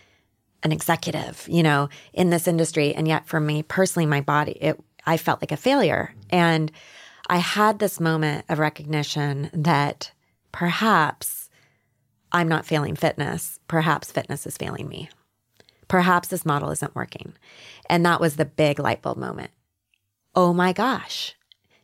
[0.65, 2.95] an executive, you know, in this industry.
[2.95, 6.15] And yet for me personally, my body, it I felt like a failure.
[6.31, 6.73] And
[7.29, 10.13] I had this moment of recognition that
[10.51, 11.51] perhaps
[12.33, 13.61] I'm not failing fitness.
[13.69, 15.11] Perhaps fitness is failing me.
[15.89, 17.35] Perhaps this model isn't working.
[17.89, 19.51] And that was the big light bulb moment.
[20.35, 21.37] Oh my gosh,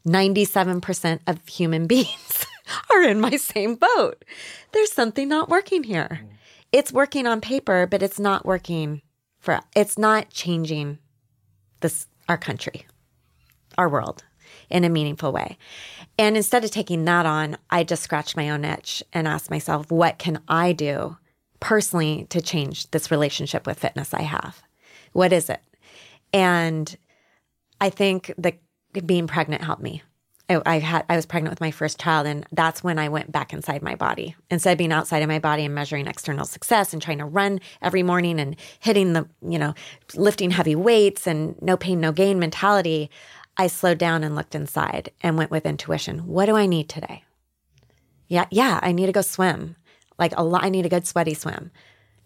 [0.07, 2.47] 97% of human beings
[2.91, 4.25] are in my same boat.
[4.73, 6.21] There's something not working here.
[6.23, 6.37] Mm.
[6.73, 9.03] It's working on paper, but it's not working
[9.41, 10.99] for it's not changing
[11.81, 12.87] this our country,
[13.77, 14.25] our world
[14.69, 15.59] in a meaningful way.
[16.19, 19.91] And instead of taking that on, I just scratched my own itch and asked myself,
[19.91, 21.17] what can I do
[21.59, 24.63] personally to change this relationship with fitness I have?
[25.13, 25.61] What is it?
[26.33, 26.97] And
[27.81, 28.61] I think that
[29.07, 30.03] being pregnant helped me.
[30.51, 33.31] I, I had I was pregnant with my first child, and that's when I went
[33.31, 34.35] back inside my body.
[34.51, 37.61] Instead of being outside of my body and measuring external success and trying to run
[37.81, 39.75] every morning and hitting the you know
[40.15, 43.11] lifting heavy weights and no pain no gain mentality,
[43.57, 46.27] I slowed down and looked inside and went with intuition.
[46.27, 47.25] What do I need today?
[48.29, 49.77] Yeah, yeah, I need to go swim.
[50.19, 51.71] Like a lot, I need a good sweaty swim.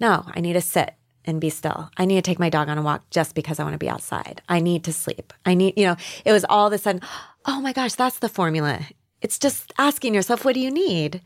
[0.01, 1.91] No, I need to sit and be still.
[1.97, 3.89] I need to take my dog on a walk just because I want to be
[3.89, 4.43] outside.
[4.49, 5.33] I need to sleep.
[5.47, 7.01] I need, you know, it was all of a sudden,
[7.47, 8.81] oh my gosh, that's the formula.
[9.21, 11.23] It's just asking yourself, what do you need?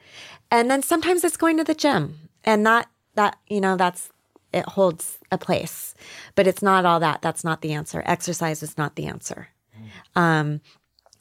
[0.50, 2.30] And then sometimes it's going to the gym.
[2.44, 4.10] And that, that, you know, that's,
[4.52, 5.94] it holds a place,
[6.34, 7.22] but it's not all that.
[7.22, 8.02] That's not the answer.
[8.06, 9.48] Exercise is not the answer.
[10.16, 10.60] Um,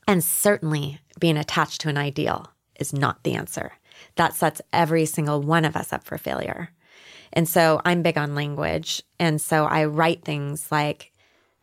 [0.08, 2.48] and certainly being attached to an ideal
[2.80, 3.74] is not the answer.
[4.16, 6.70] That sets every single one of us up for failure.
[7.34, 9.04] And so I'm big on language.
[9.20, 11.12] And so I write things like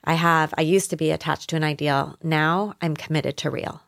[0.05, 2.17] I have, I used to be attached to an ideal.
[2.23, 3.83] Now I'm committed to real.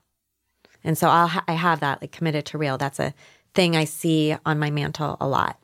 [0.82, 2.78] And so I'll ha- I have that like committed to real.
[2.78, 3.14] That's a
[3.54, 5.60] thing I see on my mantle a lot.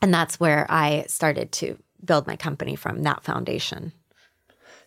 [0.00, 3.92] And that's where I started to build my company from that foundation.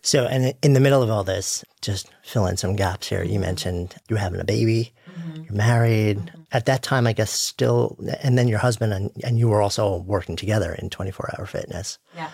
[0.00, 3.22] So, and in the middle of all this, just fill in some gaps here.
[3.22, 5.42] You mentioned you're having a baby, mm-hmm.
[5.44, 6.18] you're married.
[6.18, 6.40] Mm-hmm.
[6.50, 9.98] At that time, I guess still, and then your husband and, and you were also
[9.98, 11.98] working together in 24 hour fitness.
[12.16, 12.30] Yeah.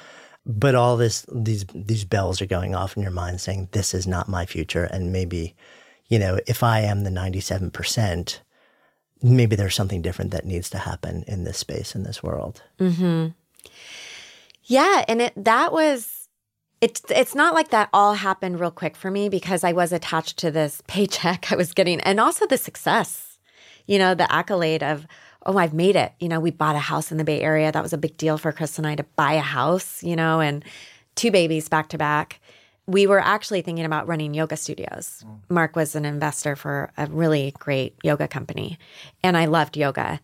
[0.49, 4.07] But all this, these, these bells are going off in your mind saying, this is
[4.07, 4.85] not my future.
[4.85, 5.55] And maybe,
[6.09, 8.39] you know, if I am the 97%,
[9.23, 12.63] maybe there's something different that needs to happen in this space, in this world.
[12.81, 13.29] Mm-hmm.
[14.65, 15.05] Yeah.
[15.07, 16.19] And it, that was,
[16.81, 20.37] it's it's not like that all happened real quick for me because I was attached
[20.39, 23.39] to this paycheck I was getting and also the success.
[23.87, 25.07] You know, the accolade of
[25.47, 26.13] oh, I've made it.
[26.21, 27.73] You know, we bought a house in the Bay Area.
[27.73, 30.41] That was a big deal for Chris and I to buy a house, you know,
[30.41, 30.65] and
[31.15, 32.41] two babies back to back.
[32.87, 35.23] We were actually thinking about running yoga studios.
[35.27, 35.41] Mm.
[35.51, 38.79] Mark was an investor for a really great yoga company,
[39.23, 40.21] and I loved yoga.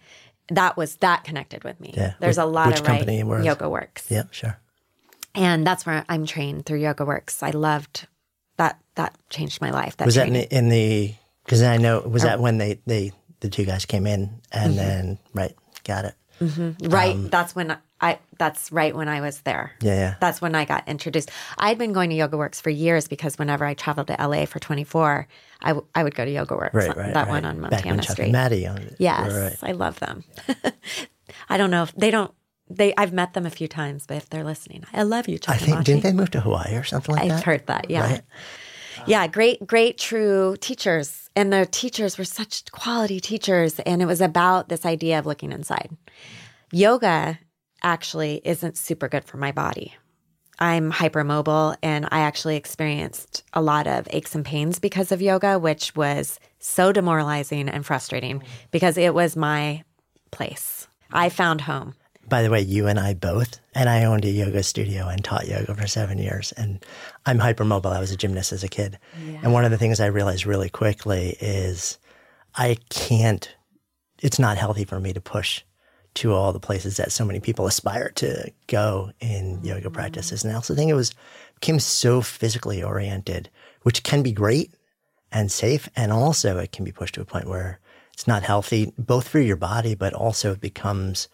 [0.48, 1.92] That was that connected with me.
[1.94, 2.14] Yeah.
[2.20, 4.10] There's a lot Which of right, YogaWorks.
[4.10, 4.58] Yeah, sure.
[5.34, 7.42] And that's where I'm trained through YogaWorks.
[7.42, 8.06] I loved
[8.56, 8.78] that.
[8.94, 9.96] That changed my life.
[9.96, 10.34] That was training.
[10.34, 11.14] that in the?
[11.44, 12.28] Because I know was oh.
[12.28, 13.12] that when they they
[13.44, 14.76] the two guys came in and mm-hmm.
[14.76, 15.54] then right
[15.84, 16.88] got it mm-hmm.
[16.88, 17.14] right.
[17.14, 18.18] Um, that's when I.
[18.38, 19.72] That's right when I was there.
[19.80, 20.14] Yeah, yeah.
[20.20, 21.30] That's when I got introduced.
[21.56, 25.28] I'd been going to YogaWorks for years because whenever I traveled to LA for 24,
[25.62, 26.74] I, w- I would go to YogaWorks.
[26.74, 27.28] Right, right, that right.
[27.28, 28.32] one on Montana Street.
[28.32, 28.96] Maddie on it.
[28.98, 29.70] Yes, right.
[29.70, 30.24] I love them.
[31.48, 32.34] I don't know if they don't
[32.68, 35.54] they I've met them a few times, but if they're listening, I love you, Chuck
[35.54, 37.38] I think didn't they move to Hawaii or something like I've that?
[37.38, 38.10] I've heard that, yeah.
[38.10, 38.22] Right?
[39.06, 41.23] Yeah, great, great, true teachers.
[41.36, 43.80] And the teachers were such quality teachers.
[43.80, 45.96] And it was about this idea of looking inside.
[46.72, 47.38] Yoga
[47.82, 49.94] actually isn't super good for my body.
[50.58, 55.58] I'm hypermobile and I actually experienced a lot of aches and pains because of yoga,
[55.58, 59.82] which was so demoralizing and frustrating because it was my
[60.30, 60.86] place.
[61.12, 61.94] I found home.
[62.28, 65.46] By the way, you and I both, and I owned a yoga studio and taught
[65.46, 66.52] yoga for seven years.
[66.52, 66.84] And
[67.26, 67.92] I'm hypermobile.
[67.92, 68.98] I was a gymnast as a kid.
[69.26, 69.40] Yeah.
[69.42, 71.98] And one of the things I realized really quickly is
[72.54, 73.54] I can't,
[74.22, 75.62] it's not healthy for me to push
[76.14, 79.92] to all the places that so many people aspire to go in yoga mm-hmm.
[79.92, 80.44] practices.
[80.44, 81.12] And I also think it was
[81.60, 83.50] became so physically oriented,
[83.82, 84.74] which can be great
[85.32, 85.88] and safe.
[85.96, 87.80] And also it can be pushed to a point where
[88.12, 91.28] it's not healthy, both for your body, but also it becomes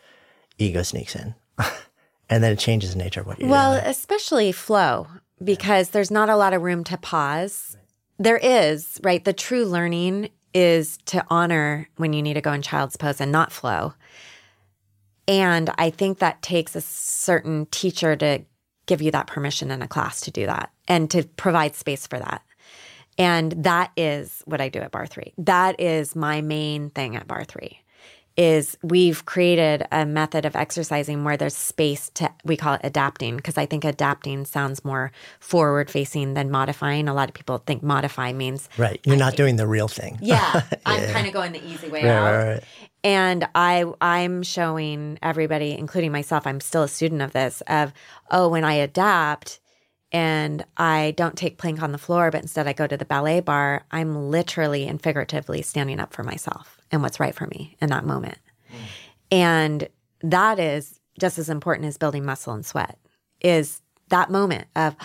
[0.61, 1.35] ego sneaks in.
[2.29, 3.83] and then it changes the nature of what you're well, doing.
[3.83, 5.07] Well, especially flow,
[5.42, 7.77] because there's not a lot of room to pause.
[8.18, 9.25] There is, right?
[9.25, 13.33] The true learning is to honor when you need to go in child's pose and
[13.33, 13.94] not flow.
[15.29, 18.40] And I think that takes a certain teacher to
[18.87, 22.18] give you that permission in a class to do that and to provide space for
[22.18, 22.42] that.
[23.16, 25.35] And that is what I do at barre3.
[25.38, 27.77] That is my main thing at barre3
[28.37, 33.37] is we've created a method of exercising where there's space to we call it adapting
[33.37, 37.08] because I think adapting sounds more forward facing than modifying.
[37.08, 39.00] A lot of people think modify means Right.
[39.04, 40.18] You're not doing the real thing.
[40.22, 40.62] Yeah.
[40.70, 40.78] yeah.
[40.87, 42.24] I'm kind of going the easy way right, out.
[42.24, 42.64] Right, right.
[43.02, 47.92] And I I'm showing everybody, including myself, I'm still a student of this, of
[48.31, 49.60] oh, when I adapt
[50.12, 53.40] and I don't take plank on the floor, but instead I go to the ballet
[53.40, 57.91] bar, I'm literally and figuratively standing up for myself and what's right for me in
[57.91, 58.38] that moment.
[58.71, 58.79] Mm.
[59.33, 59.88] And
[60.23, 62.99] that is just as important as building muscle and sweat
[63.41, 64.97] is that moment of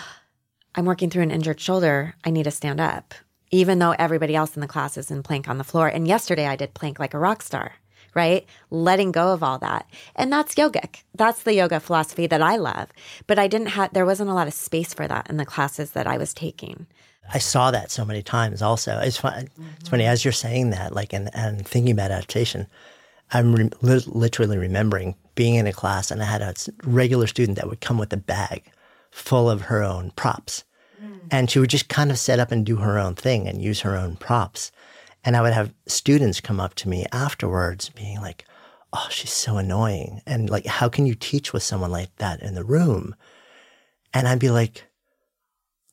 [0.74, 2.14] I'm working through an injured shoulder.
[2.24, 3.14] I need to stand up,
[3.50, 5.88] even though everybody else in the class is in plank on the floor.
[5.88, 7.72] And yesterday I did plank like a rock star,
[8.16, 8.46] right?
[8.70, 9.86] Letting go of all that.
[10.16, 11.02] And that's yogic.
[11.14, 12.88] That's the yoga philosophy that I love.
[13.26, 15.92] But I didn't have, there wasn't a lot of space for that in the classes
[15.92, 16.86] that I was taking.
[17.32, 18.98] I saw that so many times also.
[18.98, 19.46] It's fun.
[19.46, 19.68] Mm-hmm.
[19.80, 22.66] It's funny as you're saying that, like, and, and thinking about adaptation,
[23.32, 26.54] I'm re- li- literally remembering being in a class and I had a
[26.84, 28.70] regular student that would come with a bag
[29.10, 30.64] full of her own props.
[31.02, 31.20] Mm.
[31.30, 33.80] And she would just kind of set up and do her own thing and use
[33.80, 34.72] her own props.
[35.26, 38.46] And I would have students come up to me afterwards being like,
[38.92, 40.22] oh, she's so annoying.
[40.24, 43.14] And like, how can you teach with someone like that in the room?
[44.14, 44.84] And I'd be like,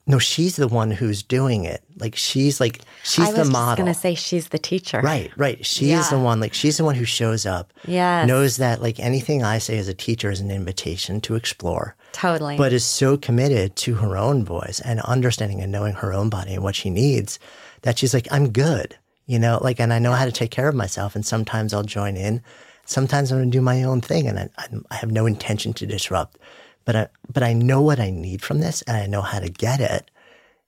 [0.05, 1.83] no, she's the one who's doing it.
[1.97, 3.61] Like she's like she's the model.
[3.65, 4.99] I was going to say she's the teacher.
[5.01, 5.65] Right, right.
[5.65, 6.09] She's yeah.
[6.09, 6.39] the one.
[6.39, 7.73] Like she's the one who shows up.
[7.87, 8.25] Yeah.
[8.25, 11.95] Knows that like anything I say as a teacher is an invitation to explore.
[12.11, 12.57] Totally.
[12.57, 16.53] But is so committed to her own voice and understanding and knowing her own body
[16.53, 17.39] and what she needs
[17.83, 18.97] that she's like, I'm good.
[19.25, 21.15] You know, like, and I know how to take care of myself.
[21.15, 22.41] And sometimes I'll join in.
[22.85, 24.49] Sometimes I'm going to do my own thing, and I,
[24.91, 26.37] I have no intention to disrupt
[26.85, 29.49] but I, but I know what I need from this and I know how to
[29.49, 30.09] get it.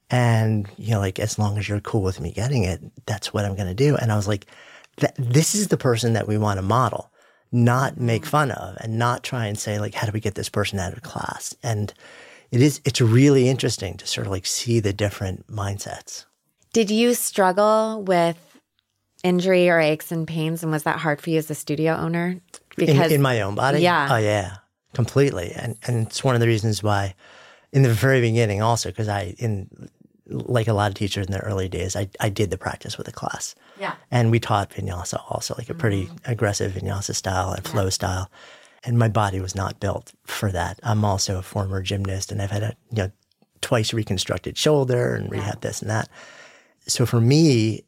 [0.09, 3.43] And, you know, like, as long as you're cool with me getting it, that's what
[3.43, 3.95] I'm going to do.
[3.95, 4.45] And I was like,
[5.17, 7.11] this is the person that we want to model,
[7.51, 8.27] not make mm.
[8.27, 10.93] fun of and not try and say, like, how do we get this person out
[10.93, 11.55] of class?
[11.63, 11.93] And
[12.51, 16.25] it is, it's really interesting to sort of like see the different mindsets.
[16.71, 18.37] Did you struggle with
[19.25, 20.63] injury or aches and pains?
[20.63, 22.39] And was that hard for you as a studio owner?
[22.77, 23.79] Because in, in my own body?
[23.79, 24.07] Yeah.
[24.11, 24.57] Oh, yeah
[24.95, 25.51] completely.
[25.53, 27.13] And, and it's one of the reasons why
[27.71, 29.69] in the very beginning also, because I, in
[30.27, 33.07] like a lot of teachers in the early days, I, I did the practice with
[33.07, 33.53] a class.
[33.79, 33.95] Yeah.
[34.09, 36.31] And we taught vinyasa also, like a pretty mm-hmm.
[36.31, 37.89] aggressive vinyasa style and flow yeah.
[37.89, 38.31] style.
[38.83, 40.79] And my body was not built for that.
[40.81, 43.11] I'm also a former gymnast and I've had a, you know,
[43.61, 45.31] twice reconstructed shoulder and yeah.
[45.39, 46.09] rehab this and that.
[46.87, 47.83] So for me,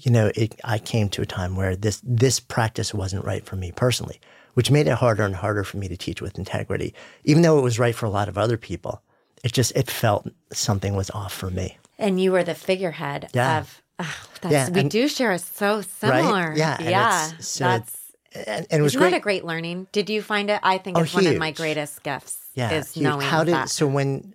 [0.00, 3.56] you know, it, I came to a time where this, this practice wasn't right for
[3.56, 4.20] me personally
[4.54, 6.94] which made it harder and harder for me to teach with integrity.
[7.24, 9.02] Even though it was right for a lot of other people,
[9.42, 11.76] it just it felt something was off for me.
[11.98, 13.58] And you were the figurehead yeah.
[13.58, 16.50] of oh, that's, yeah, we and, do share so similar.
[16.50, 16.56] Right?
[16.56, 17.32] Yeah, yeah.
[17.40, 18.00] So that's
[18.32, 19.10] and, and, it was great.
[19.10, 19.86] that a great learning?
[19.92, 20.58] Did you find it?
[20.62, 21.24] I think oh, it's huge.
[21.24, 22.38] one of my greatest gifts.
[22.54, 23.02] Yeah, is huge.
[23.02, 23.68] knowing how did that.
[23.68, 24.34] so when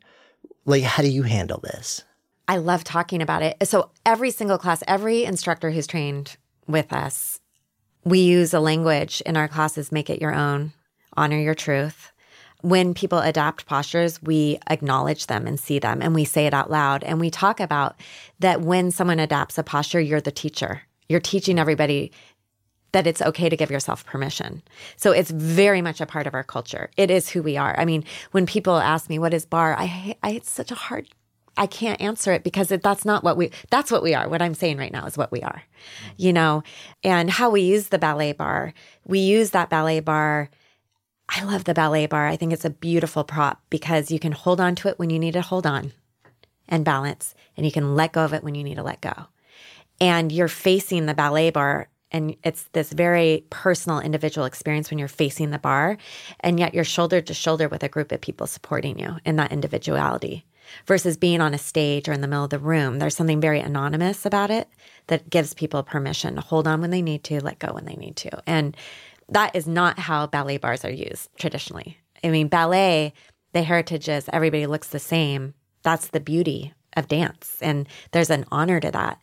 [0.65, 2.03] like how do you handle this?
[2.49, 3.55] I love talking about it.
[3.63, 6.35] So every single class, every instructor who's trained
[6.67, 7.39] with us
[8.03, 10.73] we use a language in our classes, make it your own,
[11.15, 12.11] honor your truth.
[12.61, 16.69] When people adapt postures, we acknowledge them and see them and we say it out
[16.69, 17.03] loud.
[17.03, 17.95] And we talk about
[18.39, 20.81] that when someone adapts a posture, you're the teacher.
[21.07, 22.11] You're teaching everybody
[22.91, 24.63] that it's okay to give yourself permission.
[24.97, 26.89] So it's very much a part of our culture.
[26.97, 27.79] It is who we are.
[27.79, 31.07] I mean, when people ask me what is bar, I, I it's such a hard
[31.59, 34.27] I can't answer it because it, that's not what we, that's what we are.
[34.27, 35.61] What I'm saying right now is what we are,
[36.17, 36.63] you know,
[37.03, 38.73] and how we use the ballet bar.
[39.05, 40.49] We use that ballet bar
[41.31, 42.27] I love the ballet bar.
[42.27, 45.19] I think it's a beautiful prop because you can hold on to it when you
[45.19, 45.91] need to hold on
[46.67, 49.27] and balance, and you can let go of it when you need to let go.
[50.01, 55.07] And you're facing the ballet bar, and it's this very personal individual experience when you're
[55.07, 55.97] facing the bar
[56.39, 59.51] and yet you're shoulder to shoulder with a group of people supporting you in that
[59.51, 60.43] individuality
[60.85, 62.99] versus being on a stage or in the middle of the room.
[62.99, 64.69] There's something very anonymous about it
[65.07, 67.95] that gives people permission to hold on when they need to, let go when they
[67.95, 68.41] need to.
[68.45, 68.75] And
[69.29, 71.97] that is not how ballet bars are used traditionally.
[72.23, 73.13] I mean, ballet,
[73.53, 75.53] the heritage is everybody looks the same.
[75.83, 77.57] That's the beauty of dance.
[77.61, 79.19] And there's an honor to that.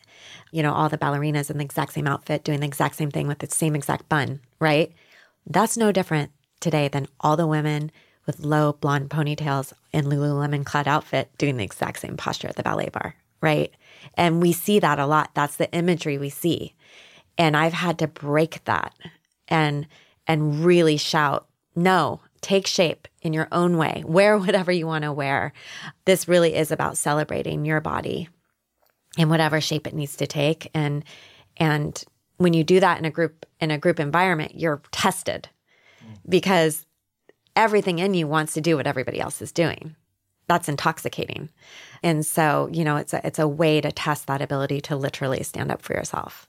[0.53, 3.27] You know, all the ballerinas in the exact same outfit doing the exact same thing
[3.27, 4.93] with the same exact bun, right?
[5.47, 6.31] That's no different
[6.61, 7.91] today than all the women
[8.27, 12.63] with low blonde ponytails in Lululemon clad outfit doing the exact same posture at the
[12.63, 13.73] ballet bar, right?
[14.15, 15.31] And we see that a lot.
[15.35, 16.75] That's the imagery we see.
[17.39, 18.95] And I've had to break that
[19.49, 19.87] and
[20.27, 21.47] and really shout,
[21.77, 24.03] no, take shape in your own way.
[24.07, 25.53] Wear whatever you want to wear.
[26.05, 28.29] This really is about celebrating your body
[29.17, 30.71] in whatever shape it needs to take.
[30.75, 31.05] And
[31.57, 32.03] and
[32.39, 35.49] when you do that in a group in a group environment, you're tested
[36.05, 36.17] mm.
[36.29, 36.86] because
[37.57, 39.97] everything in you wants to do what everybody else is doing.
[40.47, 41.49] That's intoxicating.
[42.03, 45.43] And so, you know, it's a, it's a way to test that ability to literally
[45.43, 46.49] stand up for yourself.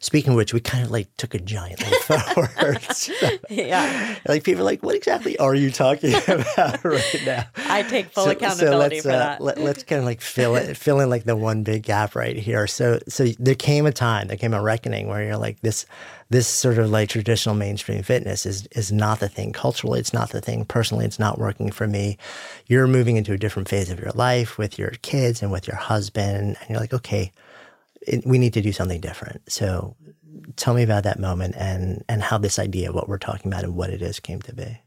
[0.00, 2.86] Speaking of which, we kind of like took a giant leap forward.
[3.50, 4.16] Yeah.
[4.26, 7.46] like people are like, what exactly are you talking about right now?
[7.56, 9.40] I take full accountability let's, for uh, that.
[9.40, 12.36] Let, us kind of like fill it, fill in like the one big gap right
[12.36, 12.66] here.
[12.66, 15.86] So, so there came a time, there came a reckoning where you're like, this,
[16.30, 19.98] this sort of like traditional mainstream fitness is is not the thing culturally.
[19.98, 21.06] It's not the thing personally.
[21.06, 22.18] It's not working for me.
[22.66, 25.76] You're moving into a different phase of your life with your kids and with your
[25.76, 27.32] husband, and you're like, okay,
[28.08, 29.50] it, we need to do something different.
[29.50, 29.96] So,
[30.56, 33.74] tell me about that moment and and how this idea, what we're talking about, and
[33.74, 34.80] what it is, came to be.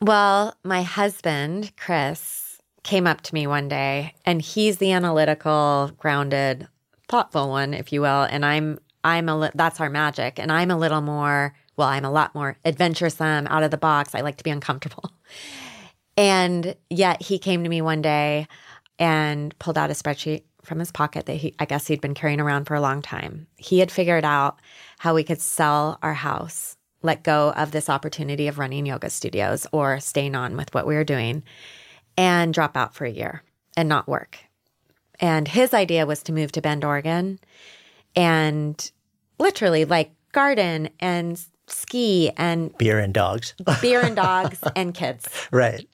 [0.00, 6.68] Well, my husband, Chris, came up to me one day and he's the analytical, grounded,
[7.08, 8.22] thoughtful one, if you will.
[8.22, 10.38] And I'm, I'm a, li- that's our magic.
[10.38, 14.14] And I'm a little more, well, I'm a lot more adventuresome, out of the box.
[14.14, 15.10] I like to be uncomfortable.
[16.16, 18.48] And yet he came to me one day
[18.98, 22.40] and pulled out a spreadsheet from his pocket that he, I guess he'd been carrying
[22.40, 23.46] around for a long time.
[23.56, 24.60] He had figured out
[24.98, 29.66] how we could sell our house, let go of this opportunity of running yoga studios
[29.72, 31.42] or staying on with what we were doing
[32.16, 33.42] and drop out for a year
[33.76, 34.38] and not work.
[35.18, 37.40] And his idea was to move to Bend, Oregon
[38.14, 38.90] and
[39.38, 45.28] literally like garden and ski and Beer and dogs, beer and dogs and kids.
[45.50, 45.88] right?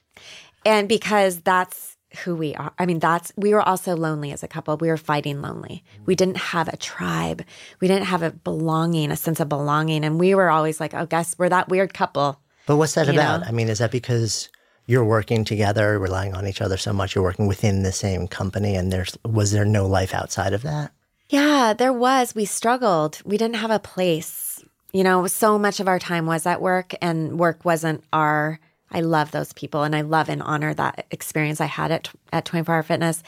[0.64, 2.72] And because that's who we are.
[2.78, 4.76] I mean, that's, we were also lonely as a couple.
[4.76, 5.84] We were fighting lonely.
[6.06, 7.44] We didn't have a tribe.
[7.80, 10.04] We didn't have a belonging, a sense of belonging.
[10.04, 12.40] And we were always like, oh, guess we're that weird couple.
[12.66, 13.40] But what's that You about?
[13.42, 13.46] know?
[13.46, 14.48] I mean, is that because
[14.86, 18.74] you're working together, relying on each other so much, you're working within the same company,
[18.76, 20.92] and there's was there no life outside of that?
[21.28, 22.34] Yeah, there was.
[22.34, 23.20] We struggled.
[23.24, 24.62] We didn't have a place.
[24.92, 28.60] You know, so much of our time was at work, and work wasn't our.
[28.94, 32.44] I love those people, and I love and honor that experience I had at at
[32.44, 33.22] 24 Hour Fitness,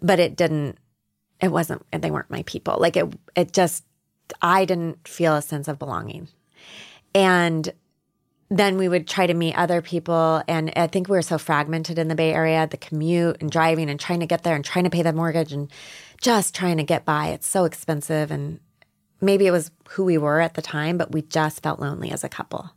[0.00, 0.78] but it didn't.
[1.40, 1.84] It wasn't.
[1.92, 2.78] They weren't my people.
[2.80, 3.12] Like it.
[3.36, 3.84] It just.
[4.40, 6.28] I didn't feel a sense of belonging,
[7.14, 7.70] and
[8.52, 10.42] then we would try to meet other people.
[10.46, 13.88] And I think we were so fragmented in the Bay Area, the commute and driving
[13.88, 15.70] and trying to get there and trying to pay the mortgage and
[16.20, 17.28] just trying to get by.
[17.28, 18.30] It's so expensive.
[18.30, 18.60] And
[19.22, 22.24] maybe it was who we were at the time, but we just felt lonely as
[22.24, 22.70] a couple.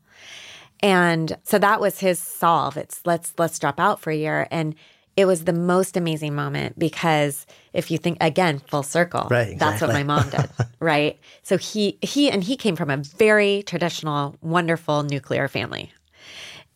[0.82, 2.78] And so that was his solve.
[2.78, 4.48] It's let's let's drop out for a year.
[4.52, 4.76] And
[5.18, 9.82] it was the most amazing moment because if you think again full circle Right, that's
[9.82, 10.50] what my mom did
[10.80, 11.18] right?
[11.44, 15.92] So he he and he came from a very traditional wonderful nuclear family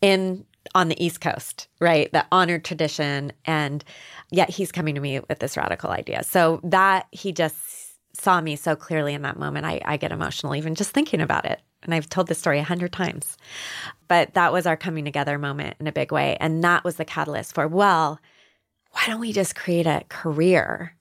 [0.00, 0.44] in
[0.74, 2.12] on the east coast right?
[2.12, 3.32] The honored tradition.
[3.44, 3.84] And
[4.30, 6.22] yet he's coming to me with this radical idea.
[6.24, 7.56] So that he just
[8.14, 9.66] saw me so clearly in that moment.
[9.66, 12.64] I, I get emotional even just thinking about it and i've told this story a
[12.64, 13.36] hundred times
[14.10, 16.36] but that was our coming together moment in a big way.
[16.40, 18.18] And that was the catalyst for well
[18.90, 20.96] why don't we just create a career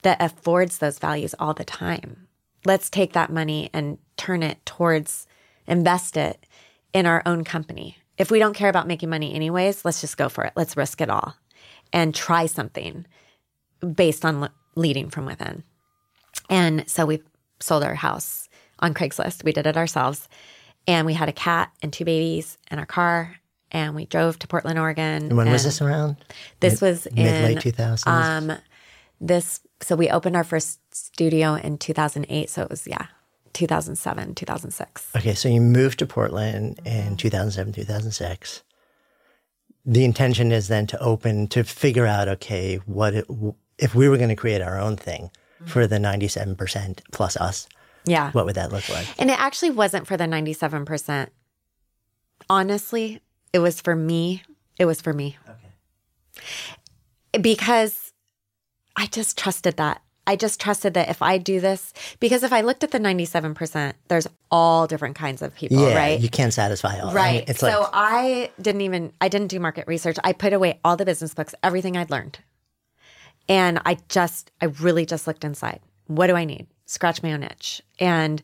[0.00, 2.26] that affords those values all the time?
[2.64, 5.26] Let's take that money and turn it towards
[5.66, 6.46] invest it
[6.94, 7.98] in our own company.
[8.16, 10.54] If we don't care about making money anyways let's just go for it.
[10.56, 11.36] Let's risk it all
[11.92, 13.04] and try something
[13.94, 15.64] based on le- leading from within.
[16.48, 17.22] And so we
[17.60, 18.43] sold our house
[18.78, 19.44] on Craigslist.
[19.44, 20.28] We did it ourselves.
[20.86, 23.36] And we had a cat and two babies and our car.
[23.70, 25.24] And we drove to Portland, Oregon.
[25.24, 26.16] And when was this around?
[26.60, 28.06] This was in Mid late 2000s?
[28.06, 28.52] Um,
[29.20, 32.48] this so we opened our first studio in 2008.
[32.50, 33.06] So it was yeah,
[33.52, 35.08] 2007, 2006.
[35.16, 38.62] okay, so you moved to Portland in 2007, 2006.
[39.86, 43.26] The intention is then to open, to figure out, okay, what it,
[43.78, 45.30] if we were going to create our own thing
[45.66, 47.68] for the 97% plus us,
[48.06, 48.30] Yeah.
[48.32, 49.06] what would that look like?
[49.18, 51.28] And it actually wasn't for the 97%.
[52.50, 53.20] Honestly,
[53.52, 54.42] it was for me.
[54.78, 55.38] It was for me.
[55.48, 57.40] Okay.
[57.40, 58.12] Because
[58.96, 60.02] I just trusted that.
[60.26, 63.92] I just trusted that if I do this, because if I looked at the 97%,
[64.08, 66.20] there's all different kinds of people, yeah, right?
[66.20, 67.12] you can't satisfy all.
[67.12, 67.26] Right.
[67.26, 70.16] I mean, it's so like, I didn't even I didn't do market research.
[70.24, 72.38] I put away all the business books, everything I'd learned.
[73.48, 75.80] And I just I really just looked inside.
[76.06, 76.66] What do I need?
[76.86, 77.82] Scratch my own itch.
[77.98, 78.42] And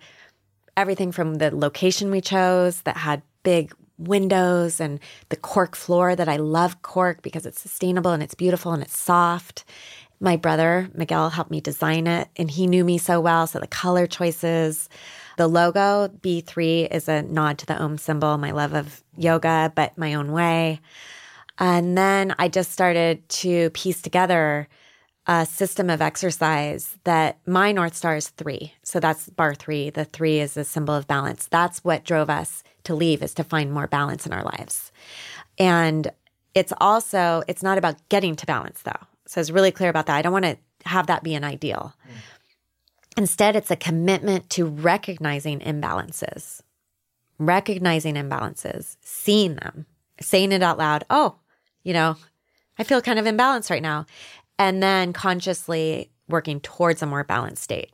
[0.77, 4.99] everything from the location we chose that had big windows and
[5.29, 8.99] the cork floor that I love cork because it's sustainable and it's beautiful and it's
[8.99, 9.65] soft.
[10.21, 13.47] My brother, Miguel, helped me design it and he knew me so well.
[13.47, 14.89] So the color choices,
[15.37, 19.97] the logo, B3 is a nod to the Om symbol, my love of yoga, but
[19.97, 20.81] my own way.
[21.59, 24.69] And then I just started to piece together
[25.27, 28.75] a system of exercise that my North Star is three.
[28.83, 29.93] So that's barre3.
[29.93, 31.47] The three is a symbol of balance.
[31.47, 34.91] That's what drove us to leave is to find more balance in our lives.
[35.59, 36.11] And
[36.55, 39.07] it's also, it's not about getting to balance though.
[39.27, 40.17] So it's really clear about that.
[40.17, 41.95] I don't want to have that be an ideal.
[42.09, 42.13] Mm.
[43.17, 46.63] Instead, it's a commitment to recognizing imbalances,
[47.39, 49.87] recognizing imbalances, seeing them,
[50.21, 51.05] saying it out loud.
[51.11, 51.37] Oh,
[51.83, 52.17] you know,
[52.79, 54.07] I feel kind of imbalanced right now.
[54.61, 57.91] And then consciously working towards a more balanced state.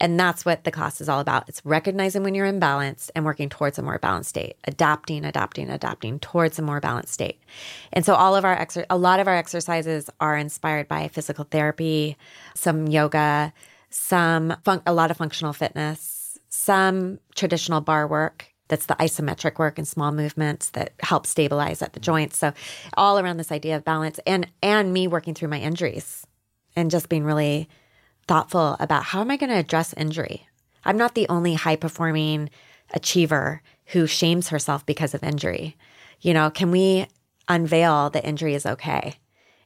[0.00, 1.48] And that's what the class is all about.
[1.48, 6.20] It's recognizing when you're imbalanced and working towards a more balanced state, adapting, adapting, adapting
[6.20, 7.40] towards a more balanced state.
[7.92, 11.44] And so all of our exer- a lot of our exercises are inspired by physical
[11.44, 12.16] therapy,
[12.54, 13.52] some yoga,
[13.90, 18.46] some fun- a lot of functional fitness, some traditional bar work.
[18.68, 22.38] That's the isometric work and small movements that help stabilize at the joints.
[22.38, 22.52] So
[22.94, 26.26] all around this idea of balance and and me working through my injuries
[26.76, 27.68] and just being really
[28.26, 30.46] thoughtful about how am I going to address injury?
[30.84, 32.50] I'm not the only high performing
[32.94, 35.76] achiever who shames herself because of injury.
[36.20, 37.06] You know, can we
[37.48, 39.14] unveil that injury is okay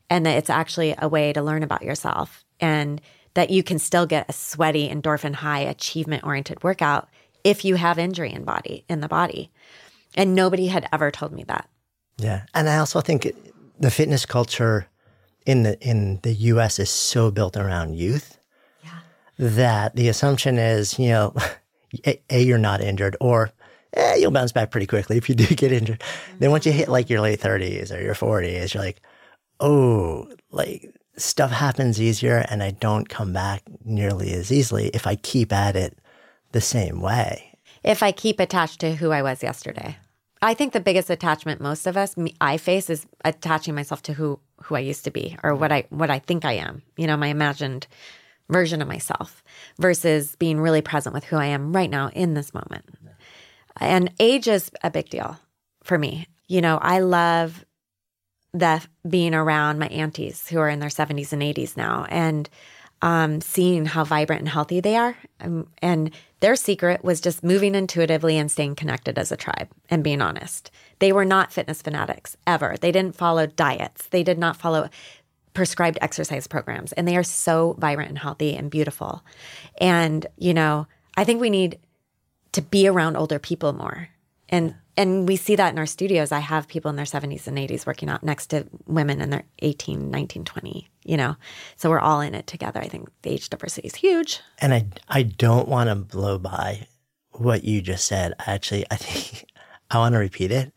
[0.08, 3.00] and that it's actually a way to learn about yourself and
[3.34, 7.08] that you can still get a sweaty endorphin high achievement oriented workout
[7.44, 9.50] if you have injury in body in the body.
[10.14, 11.68] And nobody had ever told me that.
[12.18, 13.36] Yeah, and I also think it-
[13.80, 14.86] the fitness culture
[15.46, 16.78] in the in the U.S.
[16.78, 18.38] is so built around youth
[19.38, 21.34] that the assumption is, you know,
[22.06, 23.50] a, a you're not injured, or
[23.94, 26.02] eh, you'll bounce back pretty quickly if you do get injured.
[26.38, 29.00] Then once you hit like your late thirties or your forties, you're like,
[29.60, 35.16] oh, like stuff happens easier, and I don't come back nearly as easily if I
[35.16, 35.98] keep at it
[36.52, 37.58] the same way.
[37.82, 39.96] if I keep attached to who I was yesterday.
[40.40, 44.40] I think the biggest attachment most of us I face is attaching myself to who
[44.64, 46.82] who I used to be or what I what I think I am.
[46.96, 47.86] You know, my imagined
[48.50, 49.42] version of myself
[49.78, 52.84] versus being really present with who I am right now in this moment.
[53.78, 55.38] And age is a big deal
[55.82, 56.26] for me.
[56.48, 57.64] You know, I love
[58.52, 62.50] the being around my aunties who are in their 70s and 80s now and
[63.02, 65.16] um, seeing how vibrant and healthy they are.
[65.40, 70.04] Um, and their secret was just moving intuitively and staying connected as a tribe and
[70.04, 70.70] being honest.
[71.00, 72.76] They were not fitness fanatics ever.
[72.80, 74.88] They didn't follow diets, they did not follow
[75.54, 76.92] prescribed exercise programs.
[76.92, 79.22] And they are so vibrant and healthy and beautiful.
[79.78, 81.78] And, you know, I think we need
[82.52, 84.08] to be around older people more.
[84.48, 86.32] And and we see that in our studios.
[86.32, 89.44] I have people in their 70s and 80s working out next to women in their
[89.60, 91.36] 18, 19, 20, you know.
[91.76, 92.80] So we're all in it together.
[92.80, 94.40] I think the age diversity is huge.
[94.60, 96.86] And I I don't want to blow by
[97.32, 98.34] what you just said.
[98.46, 99.48] Actually, I think
[99.90, 100.72] I want to repeat it.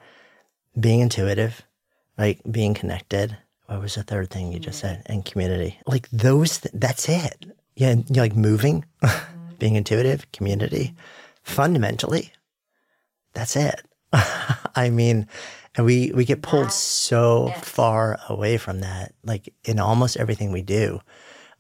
[0.78, 1.62] Being intuitive,
[2.18, 3.38] like being connected.
[3.68, 5.02] What was the third thing you just said?
[5.08, 5.80] And community.
[5.88, 7.46] Like those, th- that's it.
[7.76, 8.86] Yeah, you're like moving,
[9.60, 10.94] being intuitive, community.
[11.44, 12.32] Fundamentally,
[13.34, 13.82] that's it.
[14.76, 15.28] I mean,
[15.76, 20.62] and we we get pulled so far away from that, like in almost everything we
[20.62, 21.00] do,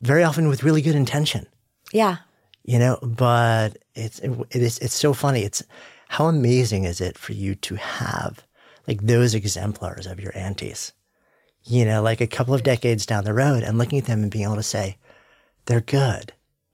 [0.02, 1.48] very often with really good intention.
[1.94, 2.18] Yeah.
[2.64, 5.44] you know but it's it is it's so funny.
[5.44, 5.64] It's
[6.08, 8.44] how amazing is it for you to have
[8.88, 10.94] like those exemplars of your aunties?
[11.64, 14.32] You know like a couple of decades down the road and looking at them and
[14.32, 14.98] being able to say
[15.66, 16.34] they're good.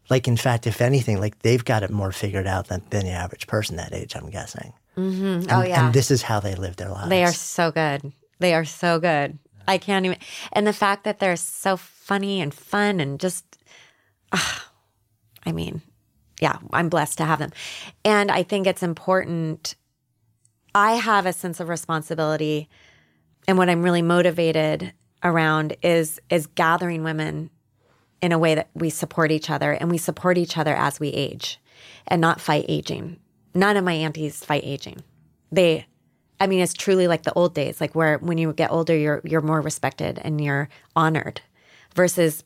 [0.09, 3.11] Like in fact if anything like they've got it more figured out than, than the
[3.11, 5.85] average person that age i'm guessing Mm, and, oh yeah.
[5.85, 8.11] and this is how they live their lives They are so good.
[8.39, 9.39] They are so good.
[9.67, 10.17] I can't even.
[10.51, 13.45] And the fact that they're so funny and fun and just,
[14.33, 14.69] ah,
[15.45, 15.81] I mean,
[16.41, 17.51] yeah, I'm blessed to have them.
[18.03, 19.75] And I think it's important.
[20.73, 22.69] I have a sense of responsibility,
[23.47, 27.49] and what I'm really motivated around is is gathering women
[28.21, 31.09] in a way that we support each other and we support each other as we
[31.09, 31.59] age,
[32.07, 33.19] and not fight aging.
[33.53, 35.03] None of my aunties fight aging.
[35.51, 35.85] They
[36.41, 39.21] I mean, it's truly like the old days, like where when you get older, you're
[39.23, 41.41] you're more respected and you're honored,
[41.93, 42.43] versus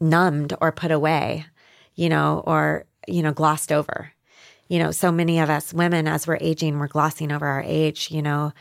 [0.00, 1.46] numbed or put away,
[1.94, 4.12] you know, or you know, glossed over.
[4.68, 8.10] You know, so many of us women, as we're aging, we're glossing over our age.
[8.10, 8.52] You know,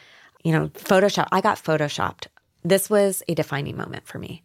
[0.44, 1.28] you know, Photoshop.
[1.32, 2.28] I got photoshopped.
[2.64, 4.44] This was a defining moment for me.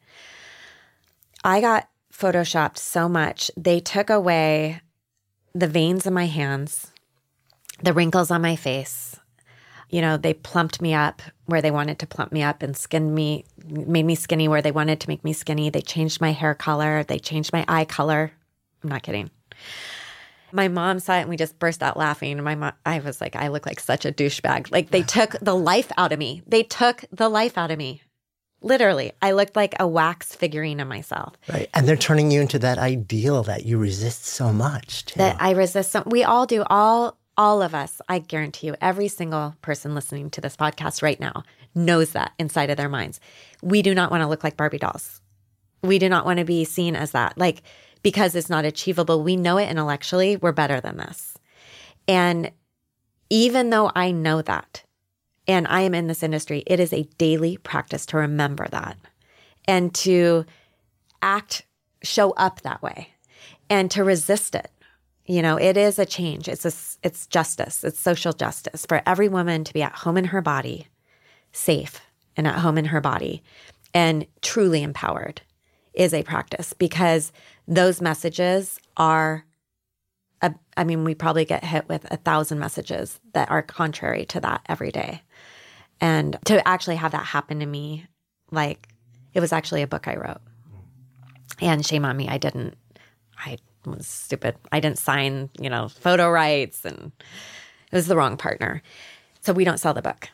[1.45, 4.81] I got photoshopped so much they took away
[5.59, 6.93] the veins in my hands,
[7.83, 9.17] the wrinkles on my face,
[9.89, 13.15] you know, they plumped me up where they wanted to plump me up and skinned
[13.15, 15.71] me, made me skinny where they wanted to make me skinny.
[15.71, 17.05] They changed my hair color.
[17.05, 18.33] They changed my eye color.
[18.83, 19.31] I'm not kidding.
[20.53, 22.43] My mom saw it and we just burst out laughing.
[22.43, 24.73] My mom, I was like, I look like such a douchebag.
[24.73, 26.43] Like they took the life out of me.
[26.47, 28.03] They took the life out of me.
[28.63, 31.35] Literally, I looked like a wax figurine of myself.
[31.49, 35.19] right and they're turning you into that ideal that you resist so much too.
[35.19, 35.93] that I resist.
[35.93, 36.65] Some, we all do.
[36.69, 38.01] All all of us.
[38.09, 41.45] I guarantee you, every single person listening to this podcast right now
[41.75, 43.21] knows that inside of their minds.
[43.63, 45.21] We do not want to look like Barbie dolls.
[45.83, 47.37] We do not want to be seen as that.
[47.37, 47.63] Like
[48.07, 49.23] because it's not achievable.
[49.23, 50.37] We know it intellectually.
[50.37, 51.37] We're better than this.
[52.07, 52.53] And
[53.31, 54.85] even though I know that,
[55.49, 58.97] and I am in this industry, it is a daily practice to remember that
[59.67, 60.45] and to
[61.23, 61.65] act,
[62.03, 63.11] show up that way
[63.71, 64.71] and to resist it.
[65.25, 66.49] You know, it is a change.
[66.49, 66.73] It's a,
[67.07, 67.83] it's justice.
[67.83, 70.87] It's social justice for every woman to be at home in her body,
[71.53, 72.01] safe
[72.37, 73.43] and at home in her body
[73.97, 75.41] and truly empowered
[75.95, 77.33] is a practice because
[77.67, 79.47] those messages are
[80.77, 84.61] I mean, we probably get hit with a thousand messages that are contrary to that
[84.69, 85.23] every day.
[86.01, 88.07] And to actually have that happen to me,
[88.51, 88.89] like
[89.35, 90.41] it was actually a book I wrote.
[91.61, 92.77] And shame on me, I didn't,
[93.39, 94.57] I was stupid.
[94.73, 97.13] I didn't sign, you know, photo rights and
[97.93, 98.83] it was the wrong partner.
[99.41, 100.29] So we don't sell the book.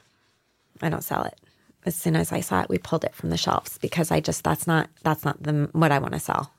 [0.81, 1.39] I don't sell it.
[1.85, 4.45] As soon as I saw it, we pulled it from the shelves because I just,
[4.45, 6.53] that's not, that's not the, what I want to sell.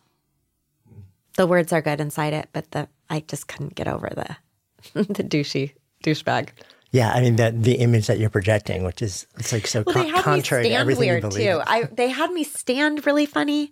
[1.36, 4.38] The words are good inside it, but the, I just couldn't get over the,
[5.04, 5.74] the douchey
[6.04, 6.49] douchebag.
[6.93, 9.95] Yeah i mean that the image that you're projecting which is it's like so Well,
[9.95, 11.61] con- they had contrary me to stand everything weird you believe too.
[11.65, 13.71] I they had me stand really funny,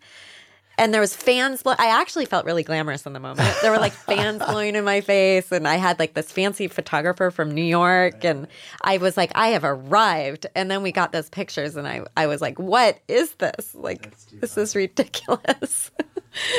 [0.77, 1.61] and there was fans.
[1.61, 3.53] Blow- I actually felt really glamorous in the moment.
[3.61, 7.29] There were like fans blowing in my face, and I had like this fancy photographer
[7.29, 8.47] from New York, and
[8.81, 10.47] I was like, I have arrived.
[10.55, 13.75] And then we got those pictures, and I I was like, what is this?
[13.75, 15.91] Like, this is ridiculous.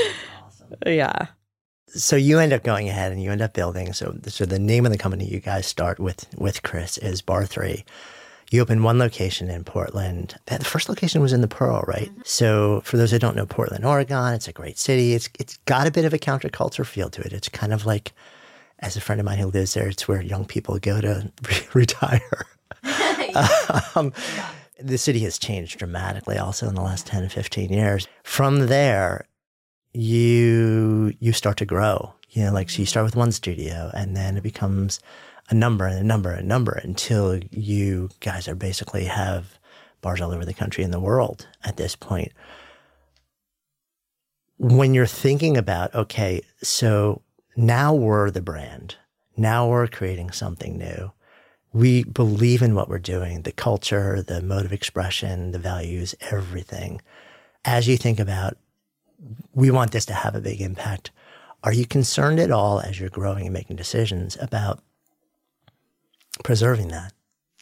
[0.87, 1.27] yeah.
[1.95, 3.93] So you end up going ahead and you end up building.
[3.93, 7.85] So, so the name of the company you guys start with with Chris is barre3.
[8.51, 10.35] You open one location in Portland.
[10.47, 12.11] The first location was in the Pearl, right?
[12.25, 15.15] So, for those who don't know Portland, Oregon, it's a great city.
[15.15, 17.33] It's it's got a bit of a counterculture feel to it.
[17.33, 18.13] It's kind of like,
[18.81, 21.33] as a friend of mine who lives there, it's where young people go to
[21.75, 22.47] retire.
[23.95, 24.13] um,
[24.79, 28.09] the city has changed dramatically also in the last 10 15 years.
[28.23, 29.27] From there,
[29.93, 32.15] you you start to grow.
[32.31, 35.01] You know, like so you start with one studio and then it becomes
[35.51, 39.59] a number and a number and a number until you guys are basically have
[40.01, 42.33] bars all over the country and the world at this point.
[44.57, 47.23] When you're thinking about, okay, so
[47.57, 48.97] now we're the brand.
[49.37, 51.13] Now we're creating something new.
[51.73, 57.01] We believe in what we're doing, the culture, the mode of expression, the values, everything.
[57.65, 58.57] As you think about,
[59.55, 61.11] we want this to have a big impact.
[61.65, 64.81] Are you concerned at all as you're growing and making decisions about
[66.43, 67.13] preserving that,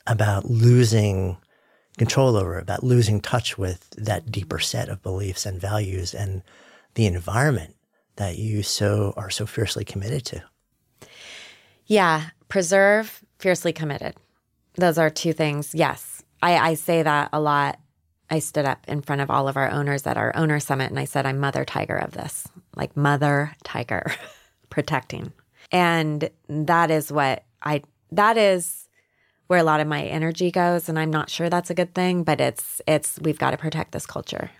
[0.06, 1.36] about losing
[1.98, 6.42] control over, about losing touch with that deeper set of beliefs and values and
[6.94, 7.76] the environment
[8.16, 10.42] that you so are so fiercely committed to?
[11.86, 14.14] Yeah, preserve, fiercely committed.
[14.76, 15.74] Those are two things.
[15.74, 17.78] Yes, I, I say that a lot.
[18.30, 20.98] I stood up in front of all of our owners at our owner summit and
[20.98, 24.14] I said, I'm mother tiger of this, like mother tiger,
[24.70, 25.32] protecting.
[25.72, 28.88] And that is what I, that is
[29.48, 30.88] where a lot of my energy goes.
[30.88, 33.92] And I'm not sure that's a good thing, but it's, it's, we've got to protect
[33.92, 34.50] this culture.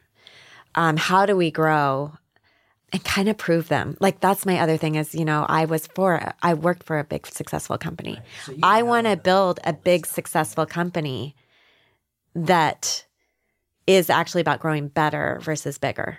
[0.74, 2.12] Um, how do we grow
[2.92, 3.96] and kind of prove them.
[4.00, 7.04] Like that's my other thing is, you know, I was for I worked for a
[7.04, 8.18] big successful company.
[8.44, 11.36] So I want to build a big successful company
[12.34, 13.04] that
[13.90, 16.18] is actually about growing better versus bigger.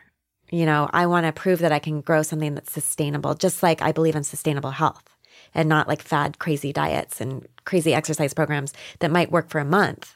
[0.49, 3.81] You know, I want to prove that I can grow something that's sustainable, just like
[3.81, 5.15] I believe in sustainable health
[5.53, 9.65] and not like fad crazy diets and crazy exercise programs that might work for a
[9.65, 10.15] month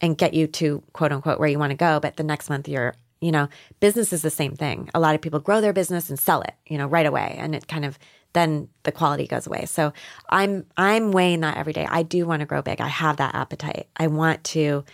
[0.00, 2.68] and get you to quote unquote where you want to go, but the next month
[2.68, 3.48] you're you know,
[3.80, 4.90] business is the same thing.
[4.92, 7.36] A lot of people grow their business and sell it, you know, right away.
[7.38, 7.98] And it kind of
[8.34, 9.64] then the quality goes away.
[9.64, 9.94] So
[10.28, 11.86] I'm I'm weighing that every day.
[11.88, 12.82] I do want to grow big.
[12.82, 13.88] I have that appetite.
[13.96, 14.84] I want to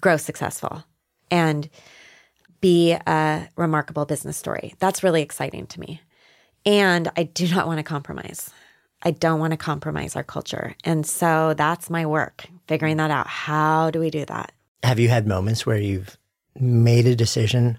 [0.00, 0.82] grow successful
[1.32, 1.68] and
[2.60, 4.74] be a remarkable business story.
[4.78, 6.00] That's really exciting to me.
[6.64, 8.50] And I do not want to compromise.
[9.02, 10.76] I don't want to compromise our culture.
[10.84, 13.26] And so that's my work, figuring that out.
[13.26, 14.52] How do we do that?
[14.84, 16.16] Have you had moments where you've
[16.54, 17.78] made a decision,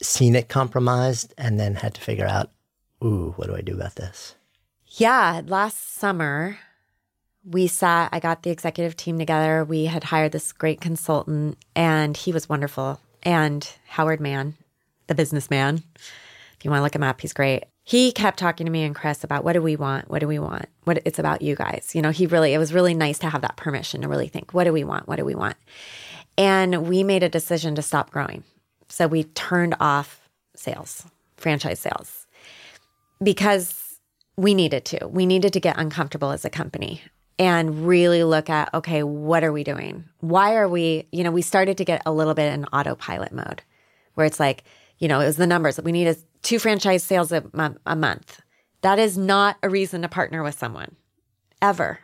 [0.00, 2.50] seen it compromised, and then had to figure out,
[3.04, 4.36] ooh, what do I do about this?
[4.86, 5.42] Yeah.
[5.44, 6.58] Last summer,
[7.50, 9.64] we sat, I got the executive team together.
[9.64, 13.00] We had hired this great consultant, and he was wonderful.
[13.22, 14.54] And Howard Mann,
[15.06, 15.82] the businessman,
[16.58, 17.64] if you want to look him up, he's great.
[17.84, 20.10] He kept talking to me and Chris about what do we want?
[20.10, 20.66] What do we want?
[20.84, 21.92] What it's about you guys.
[21.94, 24.52] You know, he really, it was really nice to have that permission to really think,
[24.52, 25.08] what do we want?
[25.08, 25.56] What do we want?
[26.36, 28.44] And we made a decision to stop growing.
[28.90, 31.04] So we turned off sales,
[31.38, 32.26] franchise sales,
[33.22, 33.98] because
[34.36, 35.08] we needed to.
[35.08, 37.02] We needed to get uncomfortable as a company
[37.38, 40.04] and really look at okay, what are we doing?
[40.20, 43.62] Why are we, you know, we started to get a little bit in autopilot mode
[44.14, 44.64] where it's like,
[44.98, 47.44] you know, it was the numbers that we need two franchise sales a,
[47.86, 48.40] a month.
[48.80, 50.96] That is not a reason to partner with someone
[51.60, 52.00] ever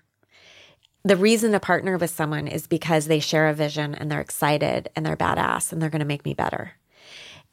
[1.05, 4.89] the reason to partner with someone is because they share a vision and they're excited
[4.97, 6.72] and they're badass and they're going to make me better.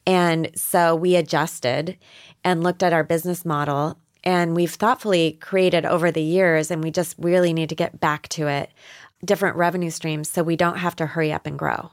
[0.06, 1.98] And so we adjusted
[2.42, 6.90] and looked at our business model and we've thoughtfully created over the years and we
[6.90, 8.70] just really need to get back to it
[9.24, 11.90] different revenue streams so we don't have to hurry up and grow.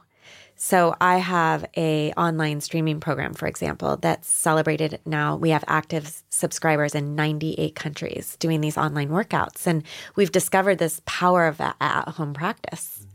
[0.62, 5.36] So I have a online streaming program, for example, that's celebrated now.
[5.36, 9.66] We have active subscribers in 98 countries doing these online workouts.
[9.66, 9.84] And
[10.16, 13.06] we've discovered this power of at home practice.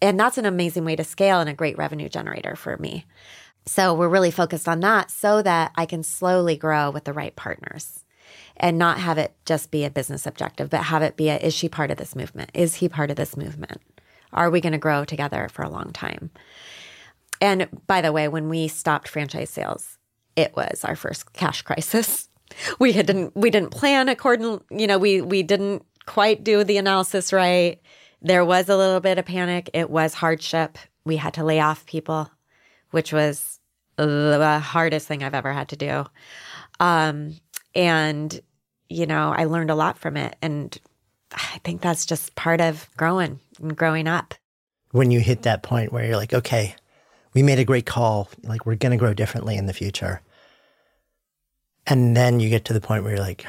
[0.00, 3.06] And that's an amazing way to scale and a great revenue generator for me.
[3.64, 7.36] So we're really focused on that so that I can slowly grow with the right
[7.36, 8.01] partners
[8.62, 11.52] and not have it just be a business objective, but have it be a is
[11.52, 12.50] she part of this movement?
[12.54, 13.82] Is he part of this movement?
[14.32, 16.30] Are we going to grow together for a long time?
[17.40, 19.98] And by the way, when we stopped franchise sales,
[20.36, 22.28] it was our first cash crisis.
[22.78, 26.76] We had didn't we didn't plan according, you know, we we didn't quite do the
[26.76, 27.80] analysis right.
[28.20, 29.70] There was a little bit of panic.
[29.72, 30.76] It was hardship.
[31.06, 32.30] We had to lay off people,
[32.90, 33.58] which was
[33.96, 36.04] the hardest thing I've ever had to do.
[36.78, 37.36] Um,
[37.74, 38.38] and
[38.92, 40.76] you know, I learned a lot from it and
[41.32, 44.34] I think that's just part of growing and growing up.
[44.90, 46.74] When you hit that point where you're like, okay,
[47.32, 48.28] we made a great call.
[48.42, 50.20] Like, we're going to grow differently in the future.
[51.86, 53.46] And then you get to the point where you're like,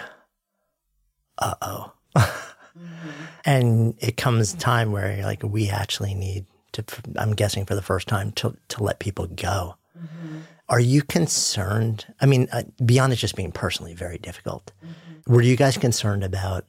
[1.38, 1.92] uh oh.
[2.16, 3.10] mm-hmm.
[3.46, 6.86] And it comes time where you're like, we actually need to,
[7.18, 9.76] I'm guessing for the first time, to, to let people go.
[9.98, 10.38] Mm-hmm.
[10.70, 12.06] Are you concerned?
[12.22, 15.34] I mean, uh, beyond it just being personally very difficult, mm-hmm.
[15.34, 16.66] were you guys concerned about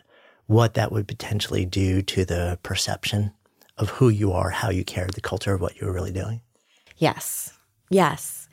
[0.47, 3.33] what that would potentially do to the perception
[3.79, 6.41] of who you are, how you care, the culture of what you were really doing?
[6.97, 7.53] Yes.
[7.91, 8.49] Yes.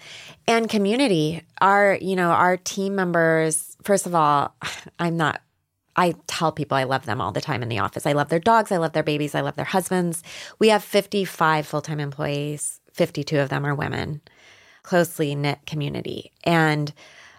[0.47, 4.55] And community, our, you know, our team members, first of all,
[4.99, 5.41] I'm not
[5.95, 8.05] I tell people I love them all the time in the office.
[8.05, 10.23] I love their dogs, I love their babies, I love their husbands.
[10.57, 12.79] We have 55 full-time employees.
[12.93, 14.21] 52 of them are women.
[14.83, 16.31] Closely knit community.
[16.43, 16.93] And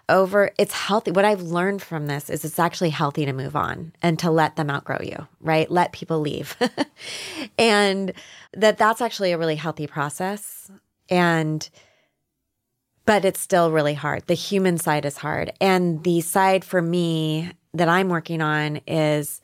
[0.08, 1.10] over it's healthy.
[1.12, 4.56] What i've learned from this is it's actually healthy to move on and to let
[4.56, 5.70] them outgrow you right?
[5.70, 6.56] Let people leave.
[7.58, 8.12] And
[8.54, 10.70] that that's actually a really healthy process.
[11.08, 11.68] And
[13.04, 14.26] but it's still really hard.
[14.26, 15.52] The human side is hard.
[15.60, 19.40] And the side for me that i'm working on is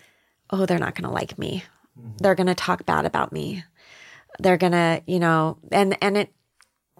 [0.50, 1.64] oh they're not going to like me.
[1.98, 2.16] Mm-hmm.
[2.18, 3.64] They're going to talk bad about me.
[4.38, 6.32] They're going to you know and and it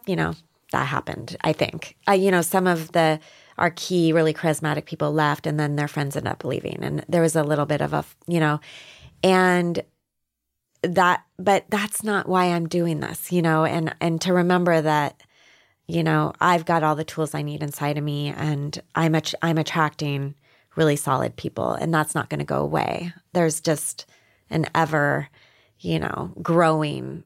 [0.06, 0.34] you know
[0.72, 1.96] that happened i think.
[2.08, 3.20] Uh, you know some of the
[3.58, 6.78] our key really charismatic people left and then their friends ended up leaving.
[6.82, 8.60] And there was a little bit of a you know
[9.22, 9.82] and
[10.82, 13.64] that but that's not why i'm doing this you know?
[13.64, 15.22] And and to remember that
[15.86, 19.58] you know i've got all the tools i need inside of me and i'm I'm
[19.58, 20.34] attracting
[20.76, 23.12] really solid people and that's not going to go away.
[23.32, 24.06] There's just
[24.50, 25.28] an ever
[25.80, 27.24] you know growing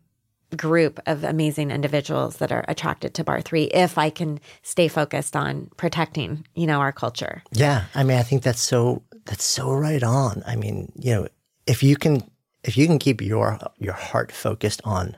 [0.56, 5.68] group of amazing individuals that are attracted to barre3 if i can stay focused on
[5.76, 10.02] protecting you know our culture Yeah, I mean, I think that's so that's so right
[10.02, 10.42] on.
[10.46, 11.28] I mean, you know,
[11.66, 12.22] if you can
[12.64, 15.16] if you can keep your your heart focused on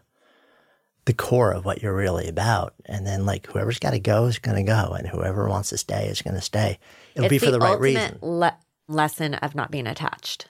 [1.06, 4.38] the core of what you're really about, and then like whoever's got to go is
[4.38, 6.78] going to go, and whoever wants to stay is going to stay.
[7.14, 8.18] It'll be for the, right reason.
[8.22, 8.58] le-
[8.88, 10.46] lesson of not being attached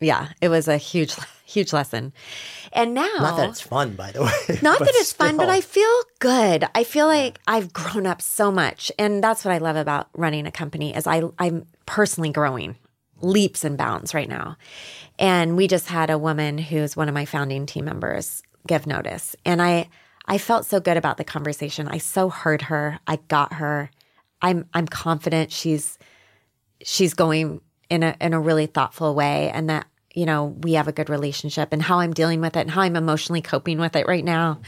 [0.00, 0.28] yeah.
[0.40, 2.12] it was a huge huge lesson
[2.74, 4.58] and now Not that it's fun, by the way.
[4.62, 5.48] Not that it's fun, but.
[5.48, 6.66] I feel good.
[6.74, 10.46] I feel like I've grown up so much, and that's what I love about running
[10.46, 10.94] a company.
[10.94, 12.76] Is I I'm personally growing
[13.20, 14.56] leaps and bounds right now,
[15.18, 19.36] and we just had a woman who's one of my founding team members give notice,
[19.44, 19.88] and I
[20.26, 21.86] I felt so good about the conversation.
[21.86, 22.98] I so heard her.
[23.06, 23.90] I got her.
[24.42, 25.96] I'm I'm confident she's
[26.82, 30.88] she's going in a in a really thoughtful way and that you know we have
[30.88, 33.96] a good relationship and how i'm dealing with it and how i'm emotionally coping with
[33.96, 34.60] it right now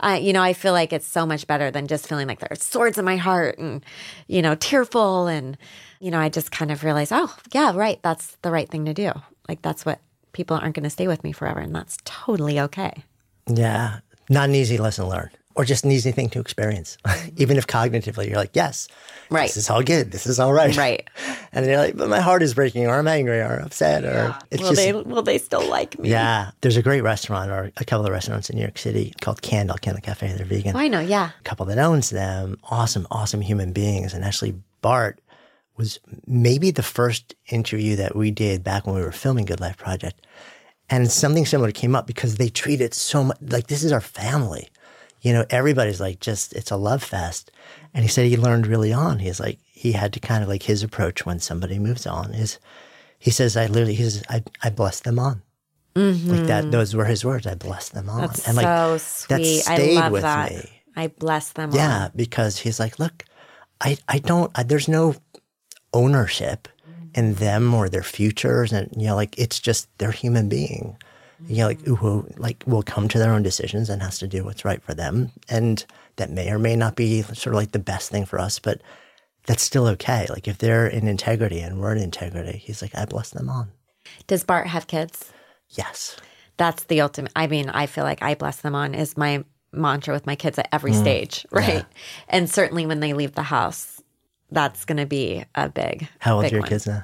[0.00, 2.62] uh, you know i feel like it's so much better than just feeling like there's
[2.62, 3.84] swords in my heart and
[4.28, 5.58] you know tearful and
[6.00, 8.94] you know i just kind of realized oh yeah right that's the right thing to
[8.94, 9.12] do.
[9.48, 10.00] Like that's what
[10.32, 13.04] people aren't going to stay with me forever and that's totally okay.
[13.46, 13.98] Yeah,
[14.30, 16.98] not an easy lesson learned, or just an easy thing to experience.
[17.36, 18.88] Even if cognitively you're like, yes,
[19.30, 19.46] Right.
[19.48, 21.08] this is all good, this is all right, Right.
[21.52, 24.36] And then you're like, but my heart is breaking, or I'm angry, or upset, or
[24.50, 26.50] it's will just they will they still like me yeah.
[26.62, 29.76] There's a great restaurant, or a couple of restaurants in New York City called Candle
[29.78, 30.32] Candle Cafe.
[30.32, 30.74] They're vegan.
[30.74, 34.54] oh, i know yeah A couple that owns them, awesome, awesome human beings, and actually
[34.82, 35.20] Bart
[35.76, 39.76] was maybe the first interview that we did back when we were filming Good Life
[39.76, 40.24] Project.
[40.90, 44.00] And something similar came up because they treat it so much like this is our
[44.02, 44.68] family.
[45.24, 47.50] You know, everybody's like just, it's a love fest.
[47.94, 49.18] And he said he learned really on.
[49.18, 52.58] He's like, he had to kind of like his approach when somebody moves on is,
[53.18, 55.42] he says, I literally, he says, I, I bless them on.
[55.96, 57.46] Like that, those were his words.
[57.46, 58.16] I bless them on.
[58.16, 58.26] Mm-hmm.
[58.26, 58.66] that's and like,
[58.98, 60.82] so that sweet i stayed love with that me.
[60.96, 63.24] i bless them Yeah, because he's like, look,
[63.80, 65.14] I, I don't, I, there's no
[65.92, 66.68] ownership
[67.14, 68.72] in them or their futures.
[68.72, 70.96] And, you know, like, it's just they're human being,
[71.48, 74.44] you know, like, who, like, will come to their own decisions and has to do
[74.44, 75.30] what's right for them.
[75.48, 75.84] And
[76.16, 78.80] that may or may not be sort of like the best thing for us, but
[79.46, 80.26] that's still okay.
[80.30, 83.70] Like, if they're in integrity and we're in integrity, he's like, I bless them on.
[84.26, 85.32] does bart have kids
[85.70, 86.16] Yes.
[86.56, 90.14] that's the ultimate i mean i feel like i bless them on is my mantra
[90.14, 91.00] with my kids at every Mm.
[91.00, 91.84] stage right
[92.28, 94.00] and certainly when they leave the house
[94.52, 96.68] that's going to be a big How old big are your one.
[96.68, 97.02] kids now?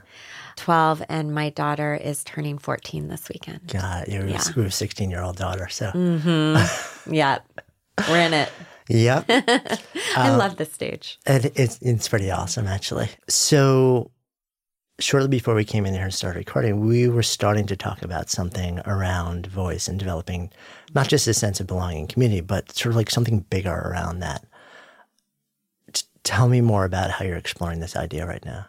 [0.57, 4.43] 12 and my daughter is turning 14 this weekend God, you're Yeah.
[4.57, 5.69] a 16 year old daughter.
[5.69, 7.13] So, mm-hmm.
[7.15, 7.39] yeah
[8.09, 8.51] we're in it
[8.89, 9.25] yep.
[9.29, 9.79] i
[10.29, 13.09] uh, love this stage It, it's it's pretty awesome, actually.
[13.29, 14.11] So,
[14.99, 18.29] shortly before we came in here and started recording, we were starting to talk about
[18.31, 20.51] something around voice and developing
[20.95, 24.21] not just a sense of belonging and community, but sort of like something bigger around
[24.21, 24.45] that.
[25.93, 28.67] T- tell me more about how you're exploring this idea right now.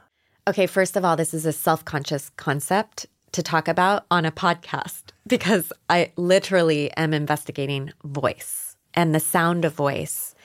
[0.52, 4.34] Okay, first of all, this is a self conscious concept to talk about on a
[4.34, 10.36] podcast because I literally am investigating voice and the sound of voice.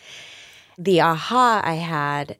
[0.78, 2.36] The aha I had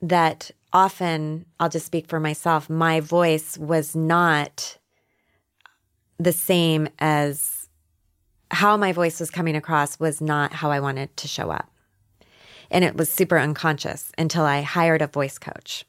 [0.00, 4.76] that often, I'll just speak for myself, my voice was not
[6.18, 7.68] the same as
[8.50, 11.70] how my voice was coming across was not how I wanted to show up.
[12.72, 15.84] And it was super unconscious until I hired a voice coach.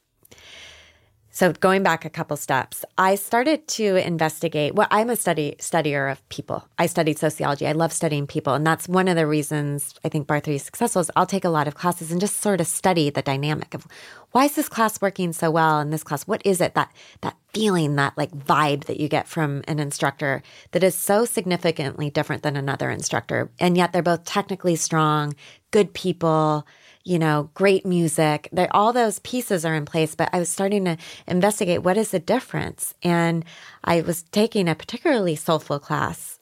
[1.36, 4.76] So going back a couple steps, I started to investigate.
[4.76, 6.68] Well, I'm a study studier of people.
[6.78, 7.66] I studied sociology.
[7.66, 11.02] I love studying people, and that's one of the reasons I think barre3 is successful.
[11.02, 13.88] Is I'll take a lot of classes and just sort of study the dynamic of
[14.30, 16.28] why is this class working so well in this class.
[16.28, 20.44] What is it that that feeling, that like vibe that you get from an instructor
[20.70, 25.34] that is so significantly different than another instructor, and yet they're both technically strong,
[25.72, 26.68] good people
[27.04, 28.50] you know, great music.
[28.72, 30.98] All those pieces are in place, but I was starting to
[31.28, 32.94] investigate what is the difference.
[33.04, 33.44] And
[33.84, 36.40] I was taking a particularly soulful class,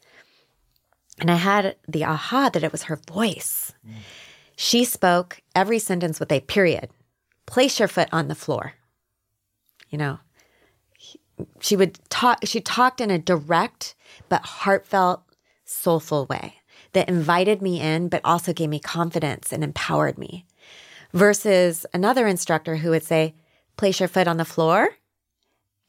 [1.20, 3.74] and I had the aha that it was her voice.
[3.88, 3.94] Mm.
[4.56, 6.90] She spoke every sentence with a period.
[7.48, 8.74] Place your foot on the floor.
[9.90, 10.20] You know,
[11.60, 13.96] she would talk, she talked in a direct
[14.30, 15.24] but heartfelt,
[15.66, 16.56] soulful way
[16.94, 20.46] that invited me in, but also gave me confidence and empowered me
[21.14, 23.36] versus another instructor who would say,
[23.78, 24.90] place your foot on the floor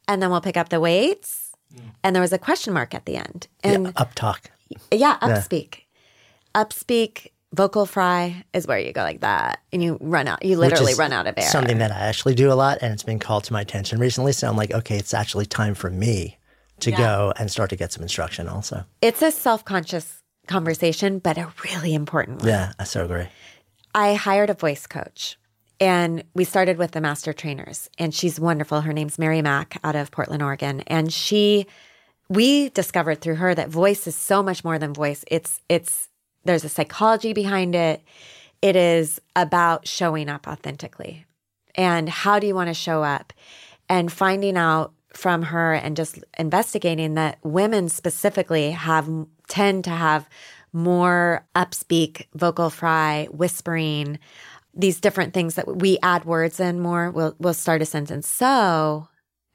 [0.09, 1.53] and then we'll pick up the weights.
[1.75, 1.81] Mm.
[2.05, 3.49] And there was a question mark at the end.
[3.63, 4.51] And yeah, up talk.
[4.91, 5.87] Yeah, up speak.
[6.55, 10.45] Up speak, vocal fry is where you go like that and you run out.
[10.45, 11.45] You literally run out of air.
[11.45, 14.33] Something that I actually do a lot and it's been called to my attention recently.
[14.33, 16.39] So I'm like, okay, it's actually time for me
[16.81, 16.97] to yeah.
[16.97, 18.85] go and start to get some instruction also.
[19.01, 22.49] It's a self conscious conversation, but a really important one.
[22.49, 23.29] Yeah, I so agree.
[23.95, 25.37] I hired a voice coach
[25.79, 28.81] and we started with the master trainers and she's wonderful.
[28.81, 30.81] Her name's Mary Mack out of Portland, Oregon.
[30.87, 31.67] And she
[32.29, 35.25] we discovered through her that voice is so much more than voice.
[35.29, 36.09] It's it's
[36.45, 38.03] there's a psychology behind it.
[38.63, 41.27] It is about showing up authentically.
[41.75, 43.33] And how do you want to show up?
[43.89, 49.09] And finding out from her and just investigating that women specifically have
[49.49, 50.29] tend to have
[50.73, 54.19] more upspeak, vocal fry, whispering,
[54.75, 57.11] these different things that we add words in more.
[57.11, 58.27] We'll, we'll start a sentence.
[58.27, 59.09] So,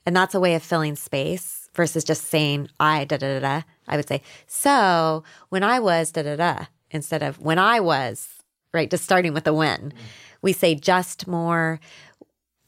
[0.05, 3.61] and that's a way of filling space versus just saying I da da da da.
[3.87, 8.37] I would say, so when I was da da da instead of when I was,
[8.73, 8.89] right?
[8.89, 9.79] Just starting with a when.
[9.79, 9.97] Mm-hmm.
[10.41, 11.79] We say just more.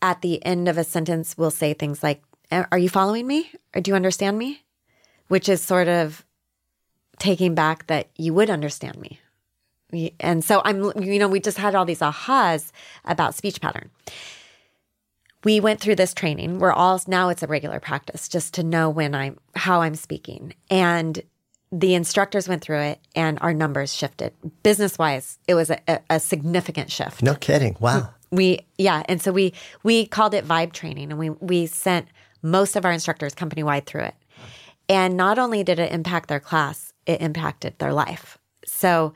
[0.02, 3.52] At the end of a sentence, we'll say things like, Are you following me?
[3.76, 4.64] Or do you understand me?
[5.28, 6.26] Which is sort of
[7.20, 9.20] taking back that you would understand me.
[10.20, 12.72] And so I'm, you know, we just had all these ahas
[13.06, 13.90] about speech pattern.
[15.44, 16.60] We went through this training.
[16.60, 20.54] We're all now it's a regular practice just to know when I'm how I'm speaking.
[20.70, 21.22] And
[21.72, 24.34] the instructors went through it and our numbers shifted.
[24.64, 27.22] Business wise, it was a, a, significant shift.
[27.22, 27.78] No kidding.
[27.80, 28.00] Wow.
[28.00, 28.36] Mm-hmm.
[28.36, 32.08] We yeah, and so we we called it vibe training and we we sent
[32.44, 34.16] most of our instructors company wide through it.
[34.88, 38.38] And not only did it impact their class, it impacted their life.
[38.66, 39.16] So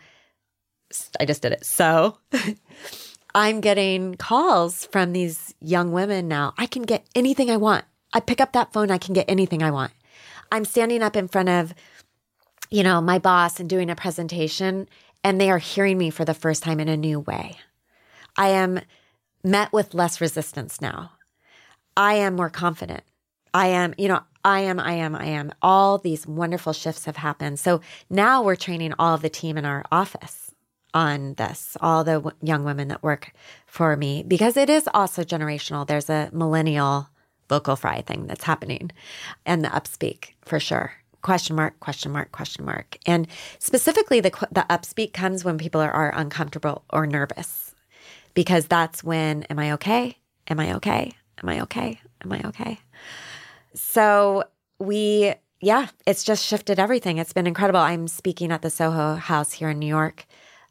[1.19, 1.63] I just did it.
[1.63, 2.17] So
[3.35, 6.53] I'm getting calls from these young women now.
[6.57, 7.85] I can get anything I want.
[8.11, 9.91] I pick up that phone, I can get anything I want.
[10.51, 11.73] I'm standing up in front of,
[12.69, 14.87] you know, my boss and doing a presentation,
[15.23, 17.57] and they are hearing me for the first time in a new way.
[18.37, 18.81] I am
[19.43, 21.11] met with less resistance now.
[21.95, 23.03] I am more confident.
[23.53, 25.51] I am, you know, I am, I am, I am.
[25.61, 27.59] All these wonderful shifts have happened.
[27.59, 30.53] So now we're training all of the team in our office
[30.93, 33.31] on this, all the w- young women that work
[33.65, 35.87] for me, because it is also generational.
[35.87, 37.09] There's a millennial
[37.49, 38.91] vocal fry thing that's happening
[39.45, 40.93] and the upspeak for sure.
[41.21, 42.97] Question mark, question mark, question mark.
[43.05, 43.27] And
[43.59, 47.73] specifically, the, the upspeak comes when people are, are uncomfortable or nervous,
[48.33, 50.17] because that's when, am I okay?
[50.49, 51.13] Am I okay?
[51.41, 52.01] Am I okay?
[52.23, 52.79] Am I okay?
[53.75, 54.43] So
[54.79, 57.17] we, yeah, it's just shifted everything.
[57.17, 57.79] It's been incredible.
[57.79, 60.25] I'm speaking at the Soho House here in New York.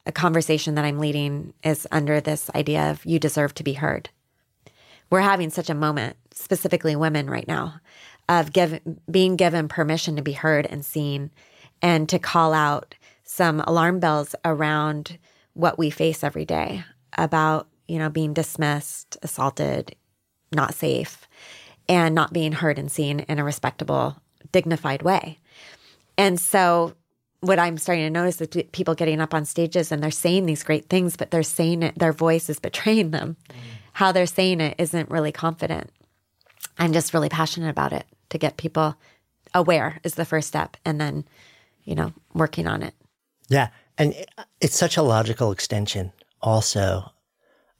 [0.07, 4.11] A conversation that I'm leading is under this idea of you deserve to be heard.
[5.11, 7.80] We're having such a moment, specifically women right now,
[8.28, 8.80] of give,
[9.11, 11.30] being given permission to be heard and seen
[11.80, 12.94] and to call out
[13.24, 15.18] some alarm bells around
[15.55, 16.84] what we face every day
[17.16, 19.94] about, you know, being dismissed, assaulted,
[20.53, 21.28] not safe
[21.89, 24.16] and not being heard and seen in a respectable,
[24.53, 25.39] dignified way.
[26.16, 26.95] And so
[27.41, 30.63] what I'm starting to notice is people getting up on stages and they're saying these
[30.63, 33.37] great things, but they're saying it, their voice is betraying them.
[33.50, 33.54] Mm.
[33.95, 35.91] How they're saying it isn't really confident.
[36.79, 38.96] I'm just really passionate about it to get people
[39.54, 41.25] aware is the first step and then,
[41.84, 42.95] you know, working on it.
[43.49, 43.68] Yeah.
[43.99, 44.14] And
[44.61, 47.11] it's such a logical extension also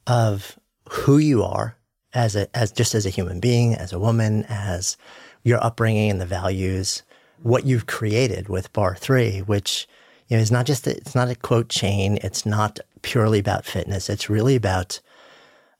[0.05, 0.59] of
[0.89, 1.77] who you are
[2.13, 4.97] as a as just as a human being, as a woman, as
[5.43, 7.03] your upbringing and the values,
[7.41, 9.87] what you've created with barre3, which
[10.27, 12.17] you know is not just a, it's not a quote chain.
[12.23, 14.09] It's not purely about fitness.
[14.09, 14.99] It's really about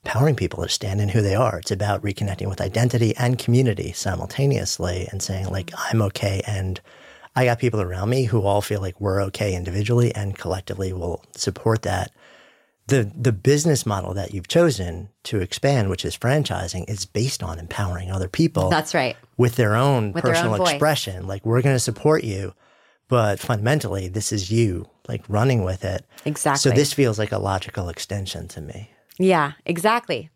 [0.06, 1.60] empowering people to stand in who they are.
[1.60, 6.82] It's about reconnecting with identity and community simultaneously and saying like I'm okay and
[7.36, 11.24] I got people around me who all feel like we're okay individually and collectively will
[11.36, 12.12] support that
[12.88, 17.60] the the business model that you've chosen to expand, which is franchising, is based on
[17.60, 18.70] empowering other people.
[18.70, 19.16] That's right.
[19.38, 21.28] With their own with personal their own expression.
[21.28, 22.54] Like we're going to support you,
[23.08, 26.06] but fundamentally, this is you like running with it.
[26.26, 26.70] Exactly.
[26.72, 28.90] So this feels like a logical extension to me.
[29.18, 30.30] Yeah, exactly.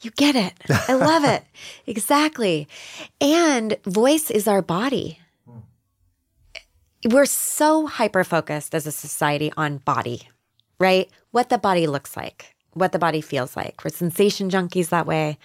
[0.00, 0.54] You get it.
[0.88, 1.44] I love it.
[1.86, 2.68] Exactly.
[3.20, 5.20] And voice is our body.
[7.04, 10.28] We're so hyper focused as a society on body,
[10.78, 11.08] right?
[11.30, 13.84] What the body looks like, what the body feels like.
[13.84, 15.38] We're sensation junkies that way.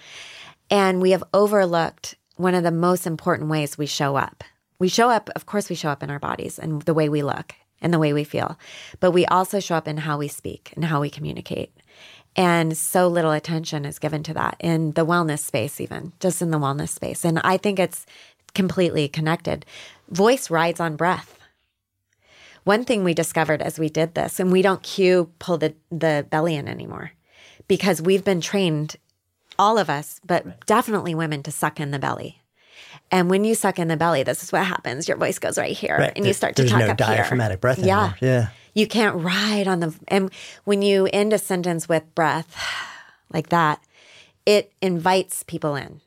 [0.70, 4.42] And we have overlooked one of the most important ways we show up.
[4.78, 7.22] We show up, of course, we show up in our bodies and the way we
[7.22, 8.58] look and the way we feel,
[8.98, 11.70] but we also show up in how we speak and how we communicate.
[12.34, 16.50] And so little attention is given to that in the wellness space, even just in
[16.50, 17.24] the wellness space.
[17.24, 18.06] And I think it's
[18.54, 19.64] completely connected.
[20.08, 21.38] Voice rides on breath.
[22.64, 26.26] One thing we discovered as we did this, and we don't cue pull the, the
[26.30, 27.12] belly in anymore
[27.68, 28.96] because we've been trained,
[29.58, 30.66] all of us, but right.
[30.66, 32.40] definitely women, to suck in the belly.
[33.10, 35.06] And when you suck in the belly, this is what happens.
[35.06, 36.12] Your voice goes right here, right.
[36.16, 37.60] and you start to talk no up diaphragmatic here.
[37.60, 38.16] breath anymore.
[38.20, 38.48] Yeah, yeah.
[38.72, 39.94] You can't ride on the.
[40.08, 40.32] And
[40.64, 42.56] when you end a sentence with breath
[43.32, 43.80] like that,
[44.46, 46.00] it invites people in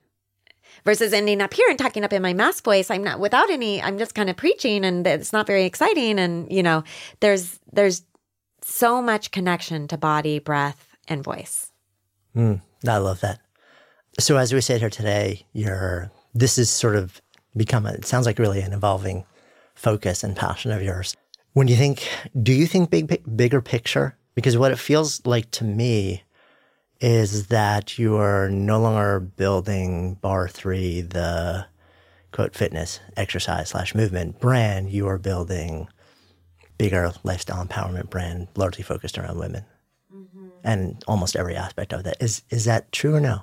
[0.88, 3.82] versus ending up here and talking up in my mass voice i'm not without any
[3.82, 6.82] i'm just kind of preaching and it's not very exciting and you know
[7.20, 8.04] there's there's
[8.62, 11.72] so much connection to body breath and voice.
[12.36, 13.40] Mm, i love that.
[14.18, 17.22] So as we sit here today you're this is sort of
[17.58, 19.26] become a, it sounds like really an evolving
[19.76, 21.18] focus and passion of yours.
[21.52, 22.08] When you think
[22.42, 24.18] do you think big bigger picture?
[24.36, 26.24] Because what it feels like to me
[27.00, 31.66] is that you are no longer building barre3, the
[32.32, 34.90] quote fitness, exercise slash movement brand.
[34.92, 35.88] You are building
[36.78, 39.66] bigger lifestyle empowerment brand, largely focused around women,
[40.14, 40.48] mm-hmm.
[40.64, 42.18] and almost every aspect of that.
[42.22, 43.42] Is is that true or no?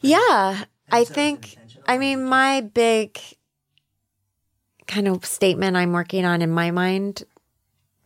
[0.00, 1.56] Yeah, I think.
[1.86, 3.18] I mean, my big
[4.86, 7.24] kind of statement I'm working on in my mind.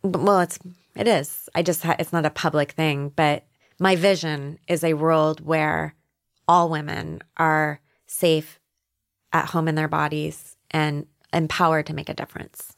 [0.03, 0.59] Well, it's
[0.95, 1.49] it is.
[1.55, 3.45] I just it's not a public thing, but
[3.83, 5.97] my vision is a world where
[6.47, 8.61] all women are safe
[9.33, 12.77] at home in their bodies and empowered to make a difference.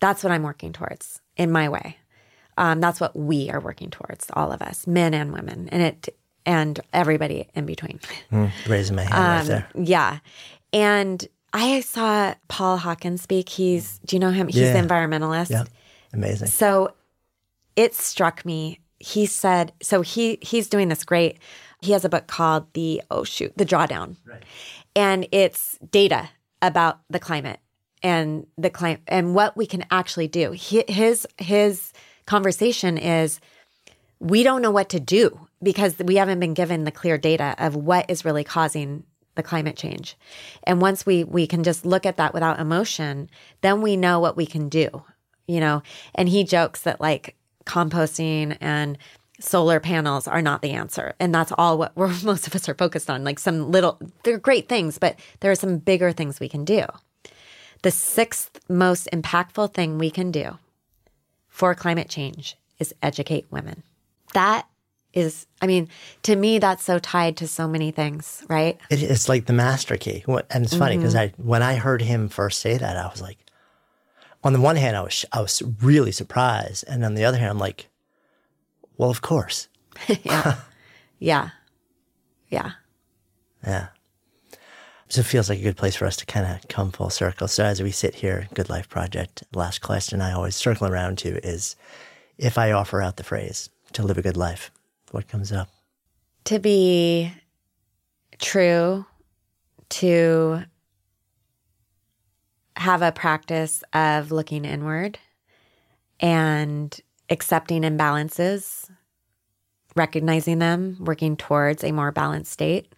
[0.00, 1.98] That's what I'm working towards in my way.
[2.56, 6.08] Um, that's what we are working towards, all of us, men and women, and it
[6.46, 8.00] and everybody in between.
[8.32, 9.68] Mm, raising my hand um, right there.
[9.74, 10.18] Yeah,
[10.72, 13.50] and I saw Paul Hawkins speak.
[13.50, 14.46] He's do you know him?
[14.46, 14.80] He's yeah.
[14.80, 15.50] the environmentalist.
[15.50, 15.64] Yeah,
[16.14, 16.48] amazing.
[16.48, 16.94] So
[17.76, 21.38] it struck me he said so he he's doing this great
[21.80, 24.16] he has a book called the oh shoot the drawdown.
[24.24, 24.44] Right.
[24.94, 26.28] and it's data
[26.62, 27.58] about the climate
[28.02, 30.52] and the climate and what we can actually do.
[30.52, 31.92] His his
[32.26, 33.40] conversation is
[34.20, 37.74] we don't know what to do because we haven't been given the clear data of
[37.74, 39.04] what is really causing
[39.34, 40.16] the climate change.
[40.64, 43.30] And once we we can just look at that without emotion
[43.62, 45.02] then we know what we can do
[45.50, 45.82] you know?
[46.14, 47.34] And he jokes that like
[47.66, 48.98] composting and
[49.40, 51.14] solar panels are not the answer.
[51.18, 53.24] And that's all what we're, most of us are focused on.
[53.24, 56.84] Like some little, they're great things, but there are some bigger things we can do.
[57.82, 60.58] The sixth most impactful thing we can do
[61.48, 63.82] for climate change is educate women.
[64.34, 64.66] That
[65.12, 65.88] is, I mean,
[66.22, 68.78] to me, that's so tied to so many things, right?
[68.90, 70.24] It, it's like the master key.
[70.28, 71.40] And it's funny because mm-hmm.
[71.40, 73.38] I, when I heard him first say that, I was like,
[74.42, 77.50] on the one hand, I was I was really surprised, and on the other hand,
[77.50, 77.88] I'm like,
[78.96, 79.68] well, of course.
[80.22, 80.56] yeah,
[81.18, 81.50] yeah,
[82.48, 82.72] yeah,
[83.66, 83.88] yeah.
[85.08, 87.48] So it feels like a good place for us to kind of come full circle.
[87.48, 91.44] So as we sit here, Good Life Project, last question I always circle around to
[91.44, 91.74] is,
[92.38, 94.70] if I offer out the phrase to live a good life,
[95.10, 95.68] what comes up?
[96.44, 97.32] To be
[98.38, 99.04] true
[99.88, 100.62] to
[102.80, 105.18] have a practice of looking inward
[106.18, 106.98] and
[107.28, 108.90] accepting imbalances,
[109.94, 112.90] recognizing them, working towards a more balanced state,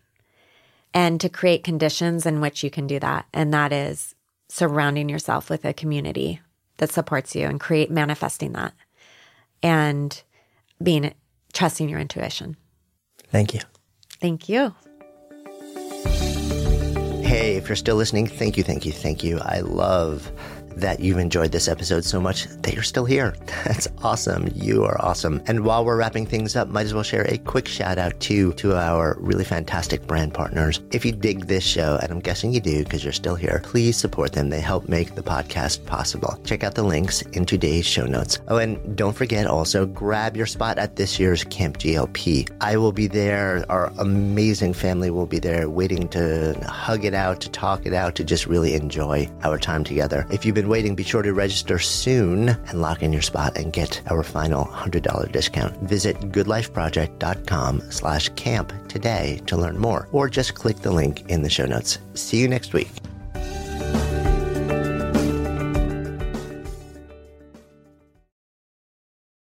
[0.94, 3.26] and to create conditions in which you can do that.
[3.34, 4.14] And that is
[4.48, 6.40] surrounding yourself with a community
[6.76, 8.74] that supports you and create manifesting that
[9.64, 10.22] and
[10.80, 11.12] being
[11.52, 12.56] trusting your intuition.
[13.30, 13.60] Thank you.
[14.20, 14.76] Thank you.
[17.32, 19.38] Hey, if you're still listening, thank you, thank you, thank you.
[19.40, 20.30] I love
[20.76, 23.34] that you've enjoyed this episode so much that you're still here.
[23.64, 24.48] That's awesome.
[24.54, 25.42] You are awesome.
[25.46, 28.52] And while we're wrapping things up, might as well share a quick shout out to
[28.54, 30.80] to our really fantastic brand partners.
[30.90, 33.96] If you dig this show, and I'm guessing you do because you're still here, please
[33.96, 34.50] support them.
[34.50, 36.38] They help make the podcast possible.
[36.44, 38.38] Check out the links in today's show notes.
[38.48, 42.50] Oh, and don't forget also grab your spot at this year's Camp GLP.
[42.60, 43.64] I will be there.
[43.68, 48.14] Our amazing family will be there waiting to hug it out, to talk it out,
[48.16, 50.26] to just really enjoy our time together.
[50.30, 53.56] If you've been been waiting, be sure to register soon and lock in your spot
[53.56, 55.76] and get our final $100 discount.
[55.88, 61.50] Visit goodlifeproject.com slash camp today to learn more, or just click the link in the
[61.50, 61.98] show notes.
[62.14, 63.11] See you next week.